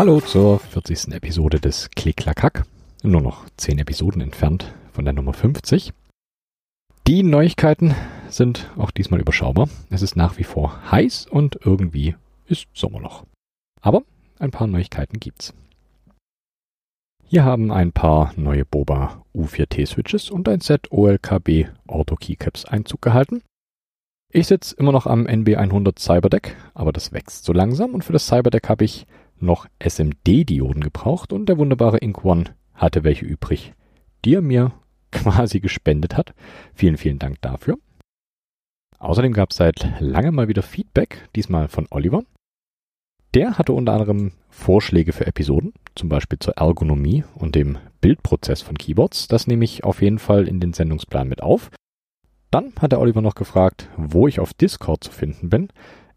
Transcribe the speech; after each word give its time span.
Hallo 0.00 0.18
zur 0.22 0.60
40. 0.60 1.12
Episode 1.12 1.60
des 1.60 1.90
Klicklackhack. 1.90 2.64
Nur 3.02 3.20
noch 3.20 3.44
10 3.58 3.80
Episoden 3.80 4.22
entfernt 4.22 4.72
von 4.92 5.04
der 5.04 5.12
Nummer 5.12 5.34
50. 5.34 5.92
Die 7.06 7.22
Neuigkeiten 7.22 7.94
sind 8.30 8.70
auch 8.78 8.92
diesmal 8.92 9.20
überschaubar. 9.20 9.68
Es 9.90 10.00
ist 10.00 10.16
nach 10.16 10.38
wie 10.38 10.44
vor 10.44 10.90
heiß 10.90 11.26
und 11.26 11.58
irgendwie 11.66 12.16
ist 12.46 12.66
Sommerloch. 12.72 13.24
Aber 13.82 14.00
ein 14.38 14.50
paar 14.50 14.68
Neuigkeiten 14.68 15.20
gibt's. 15.20 15.52
Hier 17.26 17.44
haben 17.44 17.70
ein 17.70 17.92
paar 17.92 18.32
neue 18.36 18.64
Boba 18.64 19.22
U4T 19.34 19.84
Switches 19.84 20.30
und 20.30 20.48
ein 20.48 20.62
Set 20.62 20.90
OLKB 20.90 21.66
Auto 21.86 22.16
Keycaps 22.16 22.64
Einzug 22.64 23.02
gehalten. 23.02 23.42
Ich 24.32 24.46
sitze 24.46 24.76
immer 24.76 24.92
noch 24.92 25.06
am 25.06 25.26
NB100 25.26 25.98
Cyberdeck, 25.98 26.56
aber 26.72 26.90
das 26.90 27.12
wächst 27.12 27.44
so 27.44 27.52
langsam 27.52 27.92
und 27.92 28.02
für 28.02 28.14
das 28.14 28.26
Cyberdeck 28.26 28.70
habe 28.70 28.84
ich 28.84 29.06
noch 29.42 29.66
SMD-Dioden 29.78 30.82
gebraucht 30.82 31.32
und 31.32 31.46
der 31.46 31.58
wunderbare 31.58 31.98
Ink 31.98 32.24
One 32.24 32.44
hatte 32.74 33.04
welche 33.04 33.24
übrig, 33.24 33.74
die 34.24 34.34
er 34.34 34.42
mir 34.42 34.72
quasi 35.12 35.60
gespendet 35.60 36.16
hat. 36.16 36.34
Vielen, 36.74 36.96
vielen 36.96 37.18
Dank 37.18 37.40
dafür. 37.40 37.78
Außerdem 38.98 39.32
gab 39.32 39.50
es 39.50 39.56
seit 39.56 40.00
langem 40.00 40.34
mal 40.34 40.48
wieder 40.48 40.62
Feedback, 40.62 41.28
diesmal 41.34 41.68
von 41.68 41.86
Oliver. 41.90 42.22
Der 43.34 43.58
hatte 43.58 43.72
unter 43.72 43.92
anderem 43.92 44.32
Vorschläge 44.48 45.12
für 45.12 45.26
Episoden, 45.26 45.72
zum 45.94 46.08
Beispiel 46.08 46.38
zur 46.38 46.54
Ergonomie 46.54 47.24
und 47.34 47.54
dem 47.54 47.78
Bildprozess 48.00 48.60
von 48.60 48.76
Keyboards. 48.76 49.28
Das 49.28 49.46
nehme 49.46 49.64
ich 49.64 49.84
auf 49.84 50.02
jeden 50.02 50.18
Fall 50.18 50.48
in 50.48 50.60
den 50.60 50.72
Sendungsplan 50.72 51.28
mit 51.28 51.42
auf. 51.42 51.70
Dann 52.50 52.72
hat 52.80 52.92
der 52.92 53.00
Oliver 53.00 53.22
noch 53.22 53.36
gefragt, 53.36 53.88
wo 53.96 54.26
ich 54.26 54.40
auf 54.40 54.52
Discord 54.52 55.04
zu 55.04 55.12
finden 55.12 55.48
bin. 55.48 55.68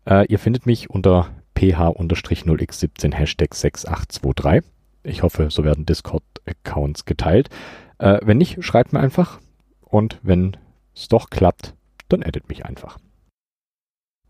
Äh, 0.05 0.25
ihr 0.27 0.39
findet 0.39 0.65
mich 0.65 0.89
unter 0.89 1.30
ph-0x17 1.55 3.13
Hashtag 3.13 3.53
6823. 3.55 4.71
Ich 5.03 5.23
hoffe, 5.23 5.49
so 5.49 5.63
werden 5.63 5.85
Discord-Accounts 5.85 7.05
geteilt. 7.05 7.49
Äh, 7.97 8.19
wenn 8.23 8.37
nicht, 8.37 8.63
schreibt 8.63 8.93
mir 8.93 8.99
einfach. 8.99 9.39
Und 9.81 10.19
wenn 10.23 10.57
es 10.95 11.07
doch 11.07 11.29
klappt, 11.29 11.75
dann 12.09 12.21
edit 12.21 12.49
mich 12.49 12.65
einfach. 12.65 12.97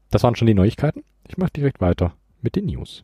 Das 0.09 0.23
waren 0.23 0.35
schon 0.35 0.47
die 0.47 0.53
Neuigkeiten. 0.53 1.03
Ich 1.27 1.37
mache 1.37 1.51
direkt 1.51 1.81
weiter 1.81 2.15
mit 2.41 2.55
den 2.55 2.65
News. 2.65 3.03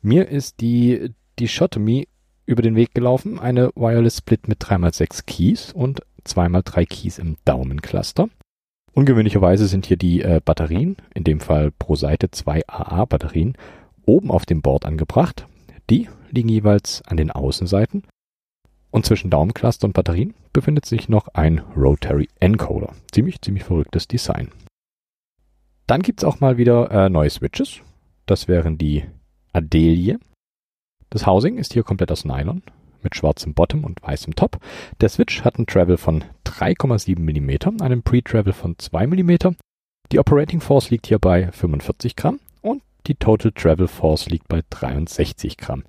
Mir 0.00 0.28
ist 0.28 0.60
die 0.60 1.12
Dichotomie 1.38 2.08
über 2.46 2.62
den 2.62 2.76
Weg 2.76 2.94
gelaufen, 2.94 3.38
eine 3.38 3.70
Wireless 3.74 4.18
Split 4.18 4.48
mit 4.48 4.62
3x6 4.62 5.26
Keys 5.26 5.72
und 5.72 6.02
2x3 6.24 6.86
Keys 6.86 7.18
im 7.18 7.36
Daumencluster. 7.44 8.28
Ungewöhnlicherweise 8.92 9.66
sind 9.66 9.86
hier 9.86 9.96
die 9.96 10.22
äh, 10.22 10.40
Batterien, 10.44 10.96
in 11.14 11.24
dem 11.24 11.40
Fall 11.40 11.70
pro 11.70 11.94
Seite 11.94 12.30
zwei 12.30 12.62
AA-Batterien, 12.66 13.56
oben 14.04 14.30
auf 14.30 14.46
dem 14.46 14.62
Board 14.62 14.84
angebracht. 14.84 15.46
Die 15.90 16.08
liegen 16.30 16.48
jeweils 16.48 17.02
an 17.06 17.16
den 17.16 17.30
Außenseiten. 17.30 18.04
Und 18.90 19.06
zwischen 19.06 19.30
Daumencluster 19.30 19.86
und 19.86 19.92
Batterien 19.92 20.34
befindet 20.52 20.86
sich 20.86 21.08
noch 21.08 21.28
ein 21.28 21.58
Rotary 21.76 22.28
Encoder. 22.40 22.92
Ziemlich, 23.12 23.40
ziemlich 23.42 23.64
verrücktes 23.64 24.08
Design. 24.08 24.50
Dann 25.86 26.02
gibt's 26.02 26.24
auch 26.24 26.40
mal 26.40 26.56
wieder 26.56 26.90
äh, 26.90 27.08
neue 27.08 27.30
Switches. 27.30 27.80
Das 28.26 28.48
wären 28.48 28.78
die 28.78 29.04
Adelie. 29.52 30.18
Das 31.10 31.26
Housing 31.26 31.58
ist 31.58 31.72
hier 31.72 31.82
komplett 31.82 32.12
aus 32.12 32.24
Nylon 32.24 32.62
mit 33.02 33.14
schwarzem 33.14 33.54
Bottom 33.54 33.84
und 33.84 34.02
weißem 34.02 34.34
Top. 34.34 34.58
Der 35.00 35.08
Switch 35.08 35.44
hat 35.44 35.56
einen 35.56 35.66
Travel 35.66 35.96
von 35.96 36.24
3,7 36.44 37.18
mm, 37.18 37.82
einen 37.82 38.02
Pre-Travel 38.02 38.52
von 38.52 38.78
2 38.78 39.06
mm. 39.06 39.56
Die 40.12 40.18
Operating 40.18 40.60
Force 40.60 40.90
liegt 40.90 41.06
hier 41.06 41.18
bei 41.18 41.52
45 41.52 42.16
Gramm 42.16 42.40
und 42.62 42.82
die 43.06 43.14
Total 43.14 43.52
Travel 43.52 43.88
Force 43.88 44.28
liegt 44.28 44.48
bei 44.48 44.62
63 44.70 45.56
Gramm. 45.56 45.84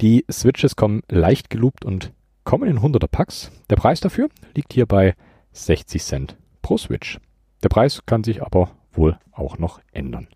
Die 0.00 0.24
Switches 0.30 0.76
kommen 0.76 1.02
leicht 1.08 1.50
geloopt 1.50 1.84
und 1.84 2.12
kommen 2.44 2.68
in 2.68 2.80
100er 2.80 3.08
Packs. 3.08 3.50
Der 3.70 3.76
Preis 3.76 4.00
dafür 4.00 4.28
liegt 4.54 4.72
hier 4.72 4.86
bei 4.86 5.14
60 5.52 6.02
Cent 6.02 6.36
pro 6.62 6.78
Switch. 6.78 7.18
Der 7.62 7.68
Preis 7.68 8.02
kann 8.06 8.24
sich 8.24 8.42
aber 8.42 8.70
wohl 8.92 9.18
auch 9.32 9.58
noch 9.58 9.80
ändern. 9.92 10.28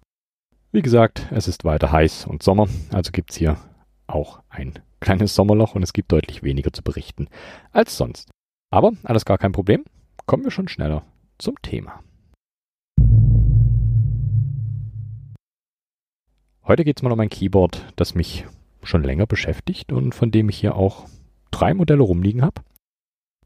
Wie 0.72 0.82
gesagt, 0.82 1.26
es 1.30 1.48
ist 1.48 1.64
weiter 1.64 1.92
heiß 1.92 2.26
und 2.26 2.42
Sommer, 2.42 2.68
also 2.92 3.10
gibt's 3.10 3.36
hier 3.36 3.56
auch 4.06 4.40
ein 4.48 4.74
kleines 5.00 5.34
Sommerloch 5.34 5.74
und 5.74 5.82
es 5.82 5.92
gibt 5.92 6.12
deutlich 6.12 6.42
weniger 6.42 6.72
zu 6.72 6.82
berichten 6.82 7.28
als 7.72 7.96
sonst. 7.96 8.30
Aber 8.70 8.92
alles 9.04 9.24
gar 9.24 9.38
kein 9.38 9.52
Problem. 9.52 9.84
Kommen 10.26 10.44
wir 10.44 10.50
schon 10.50 10.68
schneller 10.68 11.04
zum 11.38 11.54
Thema. 11.62 12.02
Heute 16.64 16.84
geht 16.84 16.98
es 16.98 17.02
mal 17.02 17.12
um 17.12 17.20
ein 17.20 17.30
Keyboard, 17.30 17.94
das 17.96 18.14
mich 18.14 18.44
schon 18.82 19.02
länger 19.02 19.26
beschäftigt 19.26 19.90
und 19.90 20.14
von 20.14 20.30
dem 20.30 20.50
ich 20.50 20.58
hier 20.58 20.76
auch 20.76 21.06
drei 21.50 21.72
Modelle 21.72 22.02
rumliegen 22.02 22.42
habe. 22.42 22.62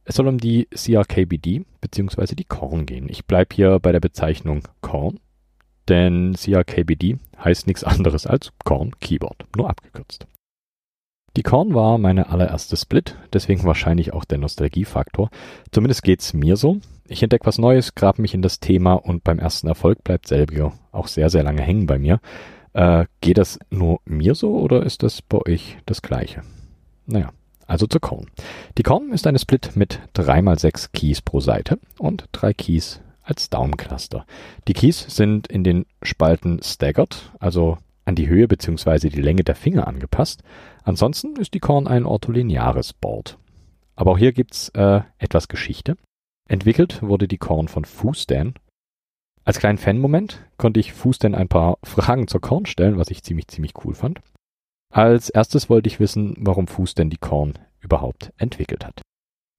Es 0.04 0.16
soll 0.16 0.26
um 0.26 0.38
die 0.38 0.66
CRKBD 0.74 1.64
bzw. 1.80 2.34
die 2.34 2.44
Korn 2.44 2.86
gehen. 2.86 3.08
Ich 3.08 3.24
bleibe 3.24 3.54
hier 3.54 3.78
bei 3.78 3.92
der 3.92 4.00
Bezeichnung 4.00 4.62
Korn, 4.80 5.20
denn 5.88 6.34
CRKBD 6.34 7.18
heißt 7.38 7.68
nichts 7.68 7.84
anderes 7.84 8.26
als 8.26 8.52
Korn 8.64 8.98
Keyboard, 8.98 9.46
nur 9.56 9.70
abgekürzt. 9.70 10.26
Die 11.36 11.42
Korn 11.42 11.74
war 11.74 11.96
meine 11.96 12.28
allererste 12.28 12.76
Split, 12.76 13.16
deswegen 13.32 13.64
wahrscheinlich 13.64 14.12
auch 14.12 14.24
der 14.24 14.38
Nostalgiefaktor. 14.38 15.30
Zumindest 15.70 16.02
geht's 16.02 16.34
mir 16.34 16.56
so. 16.56 16.78
Ich 17.08 17.22
entdecke 17.22 17.46
was 17.46 17.58
Neues, 17.58 17.94
grab 17.94 18.18
mich 18.18 18.34
in 18.34 18.42
das 18.42 18.60
Thema 18.60 18.94
und 18.94 19.24
beim 19.24 19.38
ersten 19.38 19.66
Erfolg 19.66 20.04
bleibt 20.04 20.28
selbiger 20.28 20.72
auch 20.92 21.06
sehr, 21.06 21.30
sehr 21.30 21.42
lange 21.42 21.62
hängen 21.62 21.86
bei 21.86 21.98
mir. 21.98 22.20
Äh, 22.74 23.06
geht 23.20 23.38
das 23.38 23.58
nur 23.70 24.00
mir 24.04 24.34
so 24.34 24.58
oder 24.58 24.84
ist 24.84 25.02
das 25.02 25.22
bei 25.22 25.38
euch 25.38 25.78
das 25.86 26.02
gleiche? 26.02 26.42
Naja, 27.06 27.30
also 27.66 27.86
zur 27.86 28.00
Korn. 28.00 28.26
Die 28.76 28.82
Korn 28.82 29.12
ist 29.12 29.26
eine 29.26 29.38
Split 29.38 29.72
mit 29.74 30.00
3x6 30.14 30.90
Keys 30.92 31.22
pro 31.22 31.40
Seite 31.40 31.78
und 31.98 32.28
drei 32.32 32.52
Keys 32.52 33.00
als 33.22 33.48
Daumencluster. 33.48 34.26
Die 34.68 34.74
Keys 34.74 35.06
sind 35.08 35.46
in 35.46 35.64
den 35.64 35.86
Spalten 36.02 36.60
staggered, 36.62 37.30
also 37.38 37.78
an 38.04 38.14
die 38.14 38.28
Höhe 38.28 38.48
bzw. 38.48 39.08
die 39.08 39.20
Länge 39.20 39.44
der 39.44 39.54
Finger 39.54 39.86
angepasst. 39.86 40.42
Ansonsten 40.82 41.36
ist 41.36 41.54
die 41.54 41.60
Korn 41.60 41.86
ein 41.86 42.04
ortholineares 42.04 42.92
Board. 42.92 43.38
Aber 43.94 44.12
auch 44.12 44.18
hier 44.18 44.32
gibt's 44.32 44.68
äh, 44.70 45.00
etwas 45.18 45.48
Geschichte. 45.48 45.96
Entwickelt 46.48 47.02
wurde 47.02 47.28
die 47.28 47.38
Korn 47.38 47.68
von 47.68 47.84
Fußdan. 47.84 48.54
Als 49.44 49.58
kleinen 49.58 49.78
Fan-Moment 49.78 50.44
konnte 50.56 50.80
ich 50.80 50.92
Fußdan 50.92 51.34
ein 51.34 51.48
paar 51.48 51.78
Fragen 51.84 52.28
zur 52.28 52.40
Korn 52.40 52.66
stellen, 52.66 52.96
was 52.96 53.10
ich 53.10 53.22
ziemlich, 53.22 53.48
ziemlich 53.48 53.72
cool 53.84 53.94
fand. 53.94 54.20
Als 54.92 55.30
erstes 55.30 55.70
wollte 55.70 55.88
ich 55.88 56.00
wissen, 56.00 56.36
warum 56.38 56.66
Fußdan 56.66 57.10
die 57.10 57.16
Korn 57.16 57.54
überhaupt 57.80 58.32
entwickelt 58.36 58.84
hat. 58.84 59.02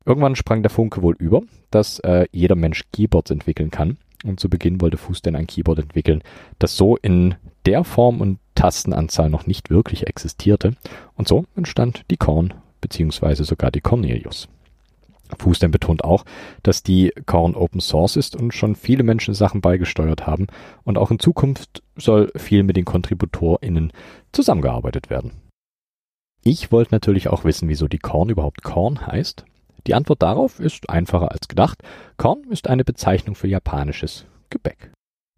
Irgendwann 0.06 0.36
sprang 0.36 0.62
der 0.62 0.70
Funke 0.70 1.02
wohl 1.02 1.16
über, 1.18 1.42
dass 1.72 2.00
äh, 2.00 2.28
jeder 2.32 2.56
Mensch 2.56 2.84
Keyboards 2.92 3.32
entwickeln 3.32 3.72
kann. 3.72 3.98
Und 4.24 4.40
zu 4.40 4.50
Beginn 4.50 4.80
wollte 4.80 4.98
Fußdan 4.98 5.36
ein 5.36 5.48
Keyboard 5.48 5.80
entwickeln, 5.80 6.24
das 6.60 6.78
so 6.78 6.98
in 6.98 7.36
der 7.66 7.84
Form 7.84 8.22
und 8.22 8.40
Tastenanzahl 8.56 9.30
noch 9.30 9.48
nicht 9.48 9.70
wirklich 9.70 10.08
existierte. 10.08 10.76
Und 11.16 11.28
so 11.28 11.46
entstand 11.56 12.04
die 12.12 12.18
Korn 12.18 12.54
beziehungsweise 12.82 13.44
sogar 13.44 13.72
die 13.72 13.82
Cornelius. 13.82 14.50
Fußden 15.40 15.72
betont 15.72 16.04
auch, 16.04 16.26
dass 16.62 16.84
die 16.84 17.12
Korn 17.26 17.56
Open 17.56 17.82
Source 17.82 18.18
ist 18.18 18.36
und 18.36 18.54
schon 18.54 18.76
viele 18.76 19.04
Menschen 19.04 19.34
Sachen 19.34 19.62
beigesteuert 19.62 20.28
haben 20.28 20.48
und 20.84 20.98
auch 20.98 21.12
in 21.12 21.20
Zukunft 21.20 21.82
soll 21.96 22.32
viel 22.36 22.64
mit 22.64 22.78
den 22.78 22.86
KontributorInnen 22.86 23.92
zusammengearbeitet 24.32 25.10
werden. 25.10 25.32
Ich 26.44 26.72
wollte 26.72 26.94
natürlich 26.94 27.30
auch 27.30 27.46
wissen, 27.46 27.70
wieso 27.70 27.88
die 27.88 28.00
Korn 28.00 28.30
überhaupt 28.30 28.64
Korn 28.64 29.08
heißt. 29.08 29.46
Die 29.88 29.94
Antwort 29.94 30.22
darauf 30.22 30.60
ist 30.60 30.90
einfacher 30.90 31.32
als 31.32 31.48
gedacht. 31.48 31.82
Korn 32.18 32.44
ist 32.50 32.68
eine 32.68 32.84
Bezeichnung 32.84 33.36
für 33.36 33.48
japanisches 33.48 34.26
Gebäck. 34.50 34.93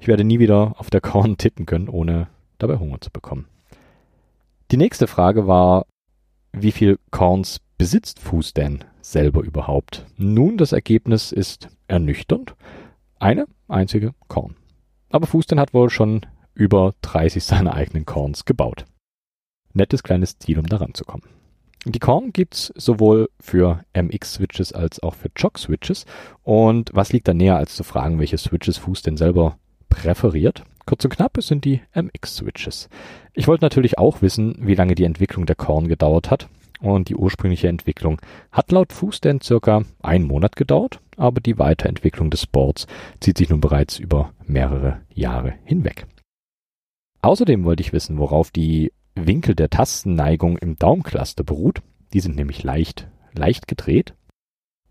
Ich 0.06 0.08
werde 0.08 0.24
nie 0.24 0.38
wieder 0.38 0.76
auf 0.78 0.92
der 0.92 1.02
Korn 1.02 1.36
tippen 1.36 1.66
können, 1.66 1.90
ohne 1.90 2.28
dabei 2.60 2.78
Hunger 2.78 3.02
zu 3.02 3.10
bekommen. 3.10 3.48
Die 4.70 4.78
nächste 4.78 5.08
Frage 5.08 5.48
war, 5.48 5.88
wie 6.54 6.72
viel 6.72 7.00
Korns 7.10 7.60
besitzt 7.80 8.20
Fuß 8.20 8.54
denn 8.54 8.84
selber 9.02 9.42
überhaupt? 9.42 10.06
Nun, 10.16 10.58
das 10.58 10.74
Ergebnis 10.74 11.32
ist 11.32 11.70
ernüchternd. 11.88 12.54
Eine 13.18 13.48
einzige 13.68 14.14
Korn. 14.28 14.56
Aber 15.10 15.26
Fußden 15.26 15.60
hat 15.60 15.74
wohl 15.74 15.90
schon 15.90 16.22
über 16.54 16.94
30 17.02 17.44
seiner 17.44 17.74
eigenen 17.74 18.06
Korns 18.06 18.46
gebaut. 18.46 18.86
Nettes 19.74 20.04
kleines 20.04 20.38
Ziel, 20.38 20.60
um 20.60 20.68
daran 20.68 20.94
zu 20.94 21.04
kommen. 21.04 21.28
Die 21.84 21.98
Korn 21.98 22.32
gibt's 22.32 22.72
sowohl 22.76 23.32
für 23.40 23.84
MX-Switches 23.94 24.72
als 24.72 25.02
auch 25.02 25.16
für 25.16 25.32
Jog-Switches. 25.36 26.06
Und 26.44 26.92
was 26.94 27.12
liegt 27.12 27.28
da 27.28 27.34
näher, 27.34 27.58
als 27.58 27.76
zu 27.76 27.84
fragen, 27.84 28.20
welche 28.20 28.38
Switches 28.38 28.78
Fuß 28.78 29.02
denn 29.02 29.18
selber 29.18 29.58
präferiert. 29.90 30.64
Kurz 30.86 31.04
und 31.04 31.12
knapp, 31.12 31.38
sind 31.40 31.66
die 31.66 31.82
MX-Switches. 31.94 32.90
Ich 33.34 33.48
wollte 33.48 33.66
natürlich 33.66 33.98
auch 33.98 34.22
wissen, 34.22 34.56
wie 34.60 34.76
lange 34.76 34.96
die 34.96 35.04
Entwicklung 35.04 35.46
der 35.46 35.56
Korn 35.56 35.88
gedauert 35.88 36.30
hat. 36.30 36.48
Und 36.80 37.10
die 37.10 37.16
ursprüngliche 37.16 37.68
Entwicklung 37.68 38.22
hat 38.52 38.72
laut 38.72 38.94
Fußden 38.94 39.42
circa 39.42 39.84
einen 40.04 40.26
Monat 40.26 40.56
gedauert, 40.56 41.00
aber 41.18 41.42
die 41.42 41.58
Weiterentwicklung 41.58 42.30
des 42.30 42.46
Boards 42.46 42.86
zieht 43.20 43.38
sich 43.38 43.50
nun 43.50 43.62
bereits 43.62 43.98
über 43.98 44.34
mehrere 44.46 45.02
Jahre 45.14 45.56
hinweg. 45.64 46.06
Außerdem 47.22 47.64
wollte 47.64 47.82
ich 47.82 47.94
wissen, 47.94 48.20
worauf 48.20 48.52
die 48.52 48.92
Winkel 49.16 49.56
der 49.56 49.70
Tastenneigung 49.70 50.58
im 50.58 50.76
Daumencluster 50.76 51.44
beruht. 51.44 51.82
Die 52.14 52.20
sind 52.20 52.36
nämlich 52.36 52.64
leicht, 52.64 53.08
leicht 53.34 53.68
gedreht. 53.68 54.14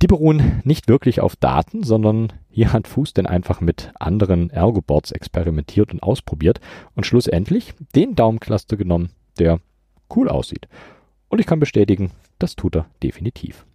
Die 0.03 0.07
beruhen 0.07 0.61
nicht 0.65 0.89
wirklich 0.89 1.21
auf 1.21 1.37
Daten, 1.37 1.83
sondern 1.83 2.33
hier 2.51 2.73
hat 2.73 2.89
Fuß 2.89 3.15
denn 3.15 3.27
einfach 3.27 3.61
mit 3.61 3.93
anderen 3.99 4.51
Ergoboards 4.51 5.13
experimentiert 5.13 5.93
und 5.93 6.03
ausprobiert 6.03 6.61
und 6.95 7.07
schlussendlich 7.07 7.75
den 7.95 8.15
Daumencluster 8.15 8.77
genommen, 8.77 9.11
der 9.39 9.61
cool 10.15 10.29
aussieht. 10.29 10.69
Und 11.29 11.41
ich 11.41 11.47
kann 11.47 11.61
bestätigen, 11.61 12.11
das 12.39 12.55
tut 12.55 12.77
er 12.77 12.87
definitiv. 13.03 13.67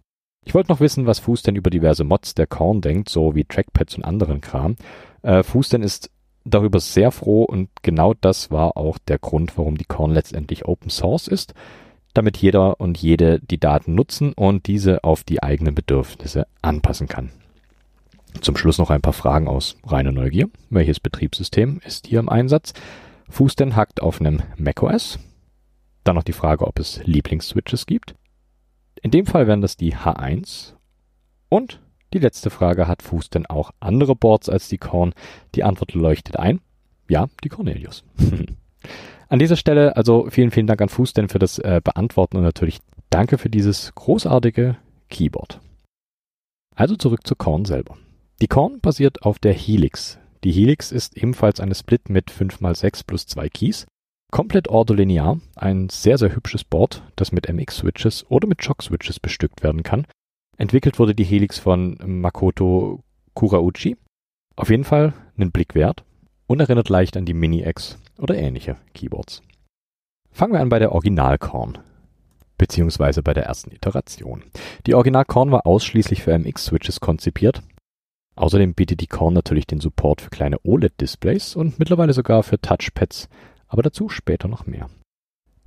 Ich 0.44 0.54
wollte 0.54 0.70
noch 0.70 0.80
wissen, 0.80 1.06
was 1.06 1.18
Fuß 1.18 1.42
denn 1.42 1.56
über 1.56 1.70
diverse 1.70 2.04
Mods 2.04 2.34
der 2.34 2.46
Korn 2.46 2.80
denkt, 2.80 3.08
so 3.08 3.34
wie 3.34 3.44
Trackpads 3.44 3.96
und 3.96 4.04
anderen 4.04 4.40
Kram. 4.40 4.76
Äh, 5.22 5.42
Fuß 5.42 5.68
denn 5.70 5.82
ist 5.82 6.10
darüber 6.44 6.80
sehr 6.80 7.10
froh 7.10 7.44
und 7.44 7.68
genau 7.82 8.14
das 8.14 8.50
war 8.50 8.76
auch 8.76 8.98
der 8.98 9.18
Grund, 9.18 9.58
warum 9.58 9.76
die 9.76 9.84
Korn 9.84 10.12
letztendlich 10.12 10.64
Open 10.64 10.90
Source 10.90 11.28
ist, 11.28 11.54
damit 12.14 12.36
jeder 12.36 12.80
und 12.80 12.98
jede 12.98 13.40
die 13.40 13.58
Daten 13.58 13.94
nutzen 13.94 14.32
und 14.32 14.66
diese 14.66 15.04
auf 15.04 15.24
die 15.24 15.42
eigenen 15.42 15.74
Bedürfnisse 15.74 16.46
anpassen 16.62 17.08
kann. 17.08 17.30
Zum 18.40 18.56
Schluss 18.56 18.78
noch 18.78 18.90
ein 18.90 19.02
paar 19.02 19.12
Fragen 19.12 19.48
aus 19.48 19.76
reiner 19.84 20.12
Neugier. 20.12 20.48
Welches 20.70 21.00
Betriebssystem 21.00 21.80
ist 21.84 22.06
hier 22.06 22.20
im 22.20 22.28
Einsatz? 22.28 22.72
Fuß 23.28 23.56
denn 23.56 23.76
hackt 23.76 24.02
auf 24.02 24.20
einem 24.20 24.42
macOS? 24.56 25.18
Dann 26.04 26.16
noch 26.16 26.22
die 26.22 26.32
Frage, 26.32 26.66
ob 26.66 26.78
es 26.78 27.00
Lieblingsswitches 27.04 27.86
gibt. 27.86 28.14
In 29.02 29.10
dem 29.10 29.26
Fall 29.26 29.46
wären 29.46 29.60
das 29.60 29.76
die 29.76 29.96
H1. 29.96 30.74
Und 31.48 31.80
die 32.12 32.18
letzte 32.18 32.50
Frage, 32.50 32.88
hat 32.88 33.02
Fuß 33.02 33.30
denn 33.30 33.46
auch 33.46 33.70
andere 33.80 34.16
Boards 34.16 34.48
als 34.48 34.68
die 34.68 34.78
Korn? 34.78 35.14
Die 35.54 35.64
Antwort 35.64 35.94
leuchtet 35.94 36.36
ein. 36.36 36.60
Ja, 37.08 37.28
die 37.44 37.48
Cornelius. 37.48 38.04
an 39.30 39.38
dieser 39.38 39.56
Stelle 39.56 39.96
also 39.96 40.28
vielen, 40.28 40.50
vielen 40.50 40.66
Dank 40.66 40.82
an 40.82 40.88
Fuß 40.88 41.14
denn 41.14 41.28
für 41.28 41.38
das 41.38 41.58
äh, 41.58 41.80
Beantworten 41.82 42.36
und 42.36 42.42
natürlich 42.42 42.80
danke 43.08 43.38
für 43.38 43.48
dieses 43.48 43.94
großartige 43.94 44.76
Keyboard. 45.08 45.60
Also 46.76 46.96
zurück 46.96 47.26
zur 47.26 47.38
Korn 47.38 47.64
selber. 47.64 47.96
Die 48.42 48.48
Korn 48.48 48.80
basiert 48.80 49.22
auf 49.22 49.38
der 49.38 49.54
Helix. 49.54 50.18
Die 50.44 50.52
Helix 50.52 50.92
ist 50.92 51.16
ebenfalls 51.16 51.60
eine 51.60 51.74
Split 51.74 52.08
mit 52.08 52.30
5x6 52.30 53.06
plus 53.06 53.26
2 53.26 53.48
Keys 53.48 53.86
Komplett 54.30 54.68
ordolinear, 54.68 55.40
ein 55.56 55.88
sehr, 55.88 56.16
sehr 56.16 56.34
hübsches 56.34 56.62
Board, 56.62 57.02
das 57.16 57.32
mit 57.32 57.48
MX-Switches 57.48 58.26
oder 58.28 58.46
mit 58.46 58.62
Shock-Switches 58.62 59.18
bestückt 59.18 59.64
werden 59.64 59.82
kann. 59.82 60.06
Entwickelt 60.56 61.00
wurde 61.00 61.16
die 61.16 61.24
Helix 61.24 61.58
von 61.58 61.98
Makoto 62.04 63.02
Kurauchi. 63.34 63.96
Auf 64.54 64.70
jeden 64.70 64.84
Fall 64.84 65.14
einen 65.36 65.50
Blick 65.50 65.74
wert 65.74 66.04
und 66.50 66.58
erinnert 66.58 66.88
leicht 66.88 67.16
an 67.16 67.24
die 67.24 67.32
Mini-X 67.32 67.96
oder 68.18 68.34
ähnliche 68.36 68.76
Keyboards. 68.92 69.40
Fangen 70.32 70.52
wir 70.52 70.60
an 70.60 70.68
bei 70.68 70.80
der 70.80 70.90
Original-Korn, 70.90 71.78
beziehungsweise 72.58 73.22
bei 73.22 73.34
der 73.34 73.44
ersten 73.44 73.70
Iteration. 73.70 74.42
Die 74.84 74.94
Original-Korn 74.94 75.52
war 75.52 75.64
ausschließlich 75.64 76.24
für 76.24 76.36
MX-Switches 76.36 76.98
konzipiert. 76.98 77.62
Außerdem 78.34 78.74
bietet 78.74 79.00
die 79.00 79.06
Korn 79.06 79.32
natürlich 79.32 79.68
den 79.68 79.78
Support 79.78 80.22
für 80.22 80.30
kleine 80.30 80.56
OLED-Displays 80.64 81.54
und 81.54 81.78
mittlerweile 81.78 82.14
sogar 82.14 82.42
für 82.42 82.60
Touchpads 82.60 83.28
aber 83.68 83.82
dazu 83.82 84.08
später 84.08 84.48
noch 84.48 84.66
mehr. 84.66 84.90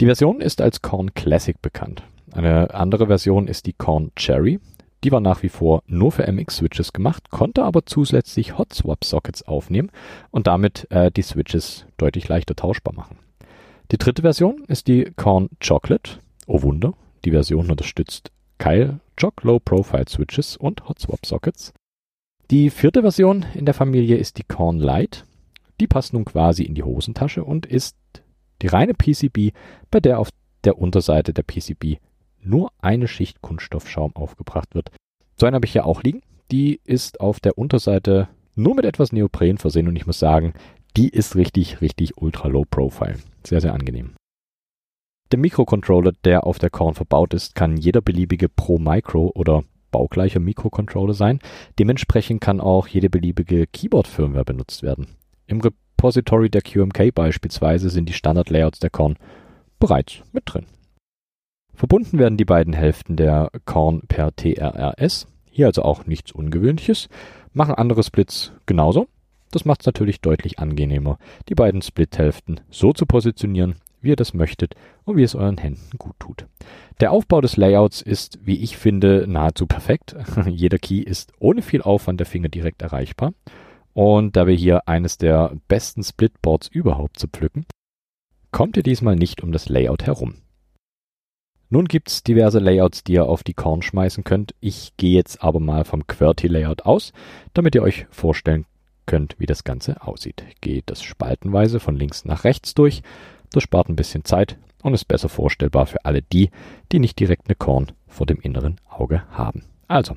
Die 0.02 0.06
Version 0.06 0.42
ist 0.42 0.60
als 0.60 0.82
Korn 0.82 1.14
Classic 1.14 1.60
bekannt. 1.62 2.04
Eine 2.34 2.74
andere 2.74 3.08
Version 3.08 3.48
ist 3.48 3.68
die 3.68 3.74
Korn 3.74 4.12
Cherry. 4.18 4.60
Die 5.04 5.12
war 5.12 5.20
nach 5.20 5.44
wie 5.44 5.50
vor 5.50 5.84
nur 5.86 6.12
für 6.12 6.32
MX-Switches 6.32 6.94
gemacht, 6.94 7.30
konnte 7.30 7.64
aber 7.64 7.86
zusätzlich 7.86 8.58
Hot-Swap-Sockets 8.58 9.44
aufnehmen 9.44 9.92
und 10.32 10.48
damit 10.48 10.90
äh, 10.92 11.12
die 11.12 11.22
Switches 11.22 11.86
deutlich 11.98 12.28
leichter 12.30 12.56
tauschbar 12.56 12.94
machen. 12.94 13.18
Die 13.92 13.98
dritte 13.98 14.22
Version 14.22 14.64
ist 14.68 14.88
die 14.88 15.12
Korn 15.16 15.50
Chocolate. 15.66 16.20
Oh 16.48 16.62
Wunder, 16.62 16.94
die 17.26 17.32
Version 17.32 17.70
unterstützt 17.70 18.32
Keil, 18.58 19.00
Choc 19.20 19.44
Low 19.44 19.60
Profile 19.60 20.08
Switches 20.08 20.56
und 20.56 20.88
Hot 20.88 21.00
Swap 21.00 21.26
Sockets. 21.26 21.74
Die 22.50 22.70
vierte 22.70 23.02
Version 23.02 23.46
in 23.54 23.66
der 23.66 23.74
Familie 23.74 24.18
ist 24.18 24.38
die 24.38 24.44
Korn 24.44 24.80
Lite. 24.80 25.24
Die 25.82 25.88
passt 25.88 26.14
nun 26.14 26.24
quasi 26.24 26.64
in 26.64 26.76
die 26.76 26.84
Hosentasche 26.84 27.44
und 27.44 27.66
ist 27.66 27.98
die 28.62 28.68
reine 28.68 28.94
PCB, 28.94 29.54
bei 29.92 30.00
der 30.00 30.20
auf 30.20 30.30
der 30.64 30.78
Unterseite 30.78 31.34
der 31.34 31.44
PCB 31.44 31.98
nur 32.46 32.72
eine 32.82 33.08
Schicht 33.08 33.42
Kunststoffschaum 33.42 34.16
aufgebracht 34.16 34.76
wird. 34.76 34.92
So 35.38 35.46
eine 35.46 35.56
habe 35.56 35.66
ich 35.66 35.72
hier 35.72 35.86
auch 35.86 36.04
liegen. 36.04 36.22
Die 36.52 36.80
ist 36.84 37.20
auf 37.20 37.40
der 37.40 37.58
Unterseite 37.58 38.28
nur 38.56 38.76
mit 38.76 38.86
etwas 38.86 39.12
Neopren 39.12 39.58
versehen 39.58 39.88
und 39.88 39.96
ich 39.96 40.06
muss 40.06 40.20
sagen, 40.20 40.54
die 40.96 41.10
ist 41.10 41.36
richtig, 41.36 41.82
richtig 41.82 42.18
ultra 42.18 42.48
low 42.48 42.66
profile. 42.70 43.18
Sehr, 43.46 43.62
sehr 43.62 43.74
angenehm. 43.74 44.14
Der 45.32 45.40
Mikrocontroller, 45.40 46.12
der 46.24 46.46
auf 46.46 46.60
der 46.60 46.70
Korn 46.70 46.94
verbaut 46.94 47.34
ist, 47.34 47.56
kann 47.56 47.78
jeder 47.78 48.02
beliebige 48.02 48.50
Pro 48.50 48.78
Micro 48.78 49.32
oder 49.34 49.64
baugleicher 49.92 50.40
Mikrocontroller 50.40 51.14
sein. 51.14 51.40
Dementsprechend 51.80 52.42
kann 52.42 52.62
auch 52.62 52.88
jede 52.88 53.10
beliebige 53.10 53.66
Keyboard-Firmware 53.66 54.46
benutzt 54.46 54.84
werden. 54.84 55.08
Im 55.48 55.62
Repository 55.62 56.50
der 56.50 56.62
QMK 56.62 57.14
beispielsweise 57.16 57.90
sind 57.90 58.10
die 58.10 58.14
Standard-Layouts 58.14 58.80
der 58.80 58.92
Korn 58.92 59.18
bereits 59.80 60.22
mit 60.32 60.44
drin. 60.46 60.66
Verbunden 61.74 62.20
werden 62.20 62.38
die 62.38 62.46
beiden 62.46 62.74
Hälften 62.74 63.16
der 63.16 63.50
Korn 63.66 64.02
per 64.08 64.36
TRRS, 64.36 65.28
hier 65.50 65.68
also 65.68 65.84
auch 65.84 66.06
nichts 66.06 66.32
Ungewöhnliches, 66.32 67.10
machen 67.54 67.76
andere 67.76 68.04
Splits 68.04 68.54
genauso. 68.66 69.08
Das 69.52 69.66
macht 69.66 69.82
es 69.82 69.86
natürlich 69.86 70.22
deutlich 70.22 70.60
angenehmer, 70.60 71.20
die 71.50 71.56
beiden 71.56 71.82
Split-Hälften 71.82 72.62
so 72.70 72.92
zu 72.94 73.06
positionieren, 73.06 73.76
wie 74.02 74.10
ihr 74.10 74.16
das 74.16 74.34
möchtet 74.34 74.76
und 75.04 75.18
wie 75.18 75.24
es 75.24 75.36
euren 75.36 75.58
Händen 75.58 75.98
gut 75.98 76.16
tut. 76.20 76.48
Der 77.00 77.12
Aufbau 77.12 77.42
des 77.42 77.58
Layouts 77.58 78.02
ist, 78.02 78.40
wie 78.44 78.62
ich 78.62 78.78
finde, 78.78 79.26
nahezu 79.28 79.68
perfekt. 79.68 80.16
Jeder 80.48 80.80
Key 80.80 81.00
ist 81.00 81.34
ohne 81.40 81.62
viel 81.62 81.82
Aufwand 81.82 82.20
der 82.20 82.28
Finger 82.28 82.50
direkt 82.50 82.82
erreichbar 82.82 83.34
und 83.94 84.36
da 84.36 84.48
wir 84.48 84.56
hier 84.56 84.88
eines 84.88 85.18
der 85.18 85.56
besten 85.68 86.04
Splitboards 86.04 86.68
überhaupt 86.68 87.20
zu 87.20 87.28
pflücken, 87.28 87.66
kommt 88.52 88.78
ihr 88.78 88.84
diesmal 88.84 89.16
nicht 89.16 89.42
um 89.44 89.52
das 89.52 89.70
Layout 89.70 90.06
herum. 90.06 90.36
Nun 91.74 91.86
gibt's 91.86 92.22
diverse 92.22 92.60
Layouts, 92.60 93.04
die 93.04 93.14
ihr 93.14 93.26
auf 93.26 93.42
die 93.42 93.56
Korn 93.56 93.82
schmeißen 93.82 94.24
könnt. 94.24 94.54
Ich 94.60 94.96
gehe 94.96 95.16
jetzt 95.16 95.44
aber 95.44 95.60
mal 95.60 95.86
vom 95.86 96.06
QWERTY-Layout 96.06 96.84
aus, 96.84 97.14
damit 97.56 97.74
ihr 97.74 97.82
euch 97.82 98.06
vorstellen 98.12 98.68
könnt, 99.08 99.34
wie 99.40 99.48
das 99.48 99.64
Ganze 99.64 100.00
aussieht. 100.04 100.44
Geht 100.62 100.84
das 100.92 101.02
spaltenweise 101.02 101.80
von 101.80 101.96
links 101.96 102.26
nach 102.26 102.44
rechts 102.44 102.76
durch. 102.76 103.02
Das 103.52 103.64
spart 103.64 103.90
ein 103.90 103.96
bisschen 103.96 104.24
Zeit 104.24 104.60
und 104.84 104.94
ist 104.94 105.06
besser 105.06 105.30
vorstellbar 105.30 105.88
für 105.88 106.06
alle 106.06 106.22
die, 106.22 106.52
die 106.92 107.00
nicht 107.00 107.20
direkt 107.20 107.48
eine 107.48 107.56
Korn 107.56 107.92
vor 108.08 108.28
dem 108.28 108.40
inneren 108.40 108.80
Auge 108.88 109.24
haben. 109.32 109.64
Also, 109.88 110.16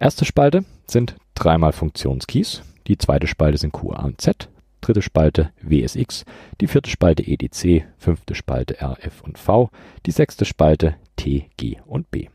erste 0.00 0.24
Spalte 0.24 0.64
sind 0.88 1.14
dreimal 1.36 1.70
Funktionskeys. 1.70 2.62
Die 2.88 2.98
zweite 2.98 3.28
Spalte 3.28 3.58
sind 3.58 3.72
QA 3.72 4.06
und 4.06 4.20
Z, 4.20 4.48
dritte 4.80 5.02
Spalte 5.02 5.50
WSX, 5.62 6.24
die 6.60 6.66
vierte 6.66 6.90
Spalte 6.90 7.26
EDC, 7.26 7.84
fünfte 7.98 8.34
Spalte 8.34 8.76
RF 8.80 9.22
und 9.22 9.38
V, 9.38 9.70
die 10.06 10.10
sechste 10.10 10.44
Spalte 10.44 10.96
T, 11.16 11.50
G 11.56 11.78
und 11.86 12.10
B. 12.10 12.28